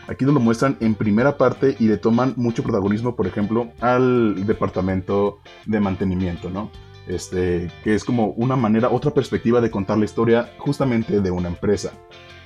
Aquí 0.07 0.25
nos 0.25 0.33
lo 0.33 0.39
muestran 0.39 0.75
en 0.79 0.95
primera 0.95 1.37
parte 1.37 1.75
y 1.79 1.87
le 1.87 1.97
toman 1.97 2.33
mucho 2.35 2.63
protagonismo, 2.63 3.15
por 3.15 3.27
ejemplo, 3.27 3.71
al 3.79 4.45
departamento 4.45 5.39
de 5.65 5.79
mantenimiento, 5.79 6.49
¿no? 6.49 6.71
Este, 7.09 7.71
que 7.83 7.95
es 7.95 8.05
como 8.05 8.27
una 8.37 8.55
manera, 8.55 8.89
otra 8.91 9.11
perspectiva 9.11 9.61
de 9.61 9.71
contar 9.71 9.97
la 9.97 10.05
historia 10.05 10.51
justamente 10.59 11.21
de 11.21 11.31
una 11.31 11.49
empresa. 11.49 11.91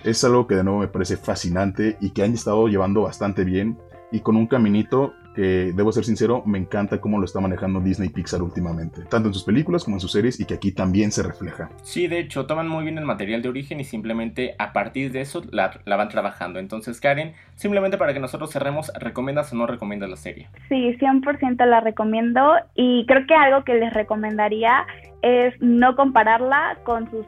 Es 0.03 0.23
algo 0.23 0.47
que 0.47 0.55
de 0.55 0.63
nuevo 0.63 0.79
me 0.79 0.87
parece 0.87 1.17
fascinante 1.17 1.97
y 1.99 2.11
que 2.11 2.23
han 2.23 2.33
estado 2.33 2.67
llevando 2.67 3.01
bastante 3.01 3.43
bien 3.43 3.77
y 4.11 4.21
con 4.21 4.37
un 4.37 4.47
caminito 4.47 5.13
que, 5.33 5.71
debo 5.73 5.91
ser 5.91 6.03
sincero, 6.03 6.43
me 6.45 6.57
encanta 6.57 6.99
cómo 6.99 7.19
lo 7.19 7.25
está 7.25 7.39
manejando 7.39 7.79
Disney 7.79 8.09
Pixar 8.09 8.41
últimamente, 8.41 9.03
tanto 9.09 9.29
en 9.29 9.33
sus 9.33 9.43
películas 9.43 9.83
como 9.83 9.97
en 9.97 10.01
sus 10.01 10.11
series 10.11 10.39
y 10.39 10.45
que 10.45 10.53
aquí 10.53 10.71
también 10.71 11.11
se 11.11 11.23
refleja. 11.23 11.69
Sí, 11.83 12.07
de 12.07 12.19
hecho, 12.19 12.45
toman 12.45 12.67
muy 12.67 12.83
bien 12.83 12.97
el 12.97 13.05
material 13.05 13.41
de 13.41 13.49
origen 13.49 13.79
y 13.79 13.83
simplemente 13.83 14.55
a 14.59 14.73
partir 14.73 15.11
de 15.11 15.21
eso 15.21 15.43
la, 15.51 15.79
van 15.85 16.09
trabajando. 16.09 16.59
Entonces, 16.59 16.99
Karen, 16.99 17.33
simplemente 17.55 17.97
para 17.97 18.13
que 18.13 18.19
nosotros 18.19 18.51
cerremos, 18.51 18.91
¿recomiendas 18.99 19.51
o 19.53 19.55
no 19.55 19.67
recomiendas 19.67 20.09
la 20.09 20.17
serie? 20.17 20.49
Sí, 20.69 20.97
100% 20.99 21.65
la 21.65 21.79
recomiendo 21.79 22.53
y 22.75 23.05
creo 23.05 23.25
que 23.27 23.35
algo 23.35 23.63
que 23.63 23.75
les 23.75 23.93
recomendaría 23.93 24.85
es 25.21 25.53
no 25.61 25.95
compararla 25.95 26.77
con 26.83 27.09
sus 27.09 27.25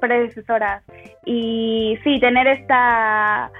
predecesoras 0.00 0.82
y 1.24 1.98
sí, 2.04 2.20
tener 2.20 2.46
esta 2.46 3.50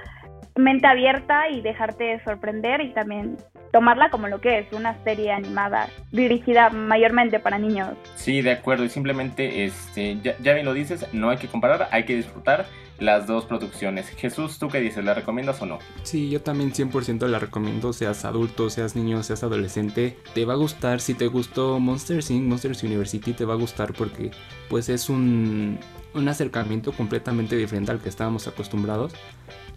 mente 0.55 0.87
abierta 0.87 1.49
y 1.49 1.61
dejarte 1.61 2.19
sorprender 2.23 2.81
y 2.81 2.93
también 2.93 3.37
tomarla 3.71 4.09
como 4.09 4.27
lo 4.27 4.41
que 4.41 4.59
es, 4.59 4.73
una 4.73 5.01
serie 5.03 5.31
animada 5.31 5.89
dirigida 6.11 6.69
mayormente 6.69 7.39
para 7.39 7.57
niños. 7.57 7.89
Sí, 8.15 8.41
de 8.41 8.51
acuerdo, 8.51 8.83
y 8.85 8.89
simplemente, 8.89 9.65
este, 9.65 10.19
ya, 10.21 10.53
bien 10.53 10.65
lo 10.65 10.73
dices, 10.73 11.05
no 11.13 11.29
hay 11.29 11.37
que 11.37 11.47
comparar, 11.47 11.89
hay 11.91 12.05
que 12.05 12.15
disfrutar 12.15 12.65
las 12.99 13.27
dos 13.27 13.45
producciones. 13.45 14.09
Jesús, 14.09 14.57
¿tú 14.57 14.69
qué 14.69 14.79
dices? 14.79 15.05
¿La 15.05 15.13
recomiendas 15.13 15.61
o 15.61 15.65
no? 15.65 15.79
Sí, 16.03 16.29
yo 16.29 16.41
también 16.41 16.73
100% 16.73 17.27
la 17.27 17.37
recomiendo, 17.37 17.93
seas 17.93 18.25
adulto, 18.25 18.69
seas 18.69 18.95
niño, 18.95 19.21
seas 19.21 19.43
adolescente. 19.43 20.17
Te 20.33 20.45
va 20.45 20.53
a 20.53 20.57
gustar, 20.57 20.99
si 20.99 21.13
te 21.13 21.27
gustó 21.27 21.79
Monsters 21.79 22.31
Inc., 22.31 22.47
Monsters 22.47 22.83
University, 22.83 23.33
te 23.33 23.45
va 23.45 23.53
a 23.53 23.57
gustar 23.57 23.93
porque 23.93 24.31
pues 24.67 24.89
es 24.89 25.09
un, 25.09 25.79
un 26.15 26.27
acercamiento 26.27 26.91
completamente 26.91 27.55
diferente 27.55 27.91
al 27.91 27.99
que 27.99 28.09
estábamos 28.09 28.47
acostumbrados. 28.47 29.13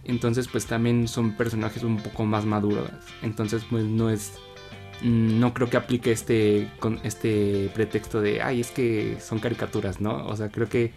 Entonces 0.04 0.48
pues 0.48 0.66
también 0.66 1.08
son 1.08 1.36
personajes 1.36 1.82
un 1.82 1.98
poco 1.98 2.24
más 2.24 2.44
maduros. 2.44 2.90
Entonces 3.22 3.64
pues 3.68 3.84
no 3.84 4.10
es... 4.10 4.38
Mm, 5.02 5.40
no 5.40 5.54
creo 5.54 5.70
que 5.70 5.76
aplique 5.76 6.12
este, 6.12 6.70
con 6.78 7.00
este 7.04 7.70
pretexto 7.74 8.20
de, 8.20 8.42
ay, 8.42 8.60
es 8.60 8.70
que 8.70 9.18
son 9.20 9.38
caricaturas, 9.38 10.00
¿no? 10.00 10.26
O 10.26 10.36
sea, 10.36 10.50
creo 10.50 10.68
que 10.68 10.92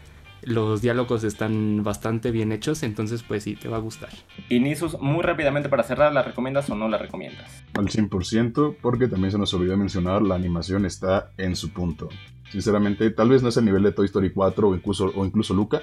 los 0.45 0.81
diálogos 0.81 1.23
están 1.23 1.83
bastante 1.83 2.31
bien 2.31 2.51
hechos, 2.51 2.83
entonces 2.83 3.23
pues 3.23 3.43
sí, 3.43 3.55
te 3.55 3.67
va 3.69 3.77
a 3.77 3.79
gustar. 3.79 4.09
Inisus, 4.49 4.99
muy 4.99 5.21
rápidamente 5.21 5.69
para 5.69 5.83
cerrar, 5.83 6.13
¿la 6.13 6.23
recomiendas 6.23 6.69
o 6.69 6.75
no 6.75 6.87
la 6.87 6.97
recomiendas? 6.97 7.63
Al 7.75 7.87
100%, 7.87 8.75
porque 8.81 9.07
también 9.07 9.31
se 9.31 9.37
nos 9.37 9.53
olvidó 9.53 9.77
mencionar, 9.77 10.21
la 10.21 10.35
animación 10.35 10.85
está 10.85 11.31
en 11.37 11.55
su 11.55 11.71
punto. 11.71 12.09
Sinceramente, 12.51 13.09
tal 13.09 13.29
vez 13.29 13.41
no 13.41 13.49
es 13.49 13.57
el 13.57 13.65
nivel 13.65 13.83
de 13.83 13.91
Toy 13.91 14.05
Story 14.05 14.31
4 14.31 14.69
o 14.69 14.75
incluso, 14.75 15.11
o 15.15 15.25
incluso 15.25 15.53
Luca, 15.53 15.81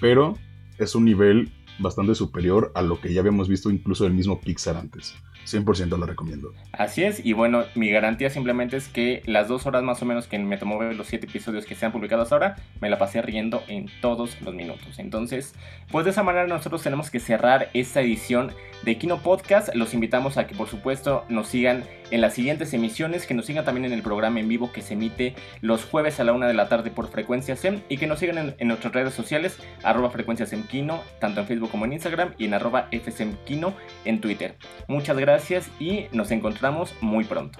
pero 0.00 0.36
es 0.78 0.94
un 0.94 1.04
nivel 1.04 1.52
bastante 1.78 2.14
superior 2.14 2.72
a 2.74 2.82
lo 2.82 3.00
que 3.00 3.12
ya 3.12 3.20
habíamos 3.20 3.48
visto 3.48 3.70
incluso 3.70 4.04
del 4.04 4.14
mismo 4.14 4.40
Pixar 4.40 4.76
antes. 4.76 5.14
100% 5.46 5.96
lo 5.98 6.06
recomiendo. 6.06 6.52
Así 6.72 7.04
es, 7.04 7.24
y 7.24 7.32
bueno, 7.32 7.64
mi 7.74 7.90
garantía 7.90 8.30
simplemente 8.30 8.76
es 8.76 8.88
que 8.88 9.22
las 9.26 9.48
dos 9.48 9.66
horas 9.66 9.82
más 9.82 10.02
o 10.02 10.04
menos 10.04 10.26
que 10.26 10.38
me 10.38 10.58
tomó 10.58 10.78
ver 10.78 10.96
los 10.96 11.06
siete 11.06 11.26
episodios 11.26 11.66
que 11.66 11.74
se 11.74 11.86
han 11.86 11.92
publicado 11.92 12.22
hasta 12.22 12.34
ahora, 12.34 12.56
me 12.80 12.90
la 12.90 12.98
pasé 12.98 13.22
riendo 13.22 13.62
en 13.68 13.88
todos 14.00 14.40
los 14.42 14.54
minutos. 14.54 14.98
Entonces, 14.98 15.54
pues 15.90 16.04
de 16.04 16.10
esa 16.10 16.22
manera 16.22 16.46
nosotros 16.46 16.82
tenemos 16.82 17.10
que 17.10 17.20
cerrar 17.20 17.70
esta 17.74 18.00
edición 18.00 18.52
de 18.82 18.98
Kino 18.98 19.18
Podcast. 19.18 19.74
Los 19.74 19.94
invitamos 19.94 20.36
a 20.36 20.46
que 20.46 20.54
por 20.54 20.68
supuesto 20.68 21.24
nos 21.28 21.48
sigan 21.48 21.84
en 22.10 22.20
las 22.20 22.34
siguientes 22.34 22.72
emisiones, 22.72 23.26
que 23.26 23.34
nos 23.34 23.46
sigan 23.46 23.64
también 23.64 23.84
en 23.84 23.92
el 23.92 24.02
programa 24.02 24.40
en 24.40 24.48
vivo 24.48 24.72
que 24.72 24.82
se 24.82 24.94
emite 24.94 25.34
los 25.60 25.84
jueves 25.84 26.20
a 26.20 26.24
la 26.24 26.32
una 26.32 26.46
de 26.46 26.54
la 26.54 26.68
tarde 26.68 26.90
por 26.90 27.08
Frecuencia 27.08 27.56
SEM 27.56 27.80
y 27.88 27.96
que 27.96 28.06
nos 28.06 28.20
sigan 28.20 28.54
en, 28.58 28.68
nuestras 28.68 28.92
redes 28.92 29.14
sociales, 29.14 29.58
arroba 29.82 30.10
Frecuencia 30.10 30.46
SEM 30.46 30.64
Kino, 30.64 31.02
tanto 31.20 31.40
en 31.40 31.46
Facebook 31.46 31.70
como 31.70 31.84
en 31.84 31.94
Instagram 31.94 32.34
y 32.38 32.44
en 32.44 32.54
arroba 32.54 32.88
FSM 32.92 33.34
Kino 33.44 33.74
en 34.04 34.20
Twitter. 34.20 34.56
Muchas 34.88 35.16
gracias 35.16 35.25
gracias 35.26 35.68
y 35.80 36.06
nos 36.12 36.30
encontramos 36.30 36.94
muy 37.00 37.24
pronto. 37.24 37.58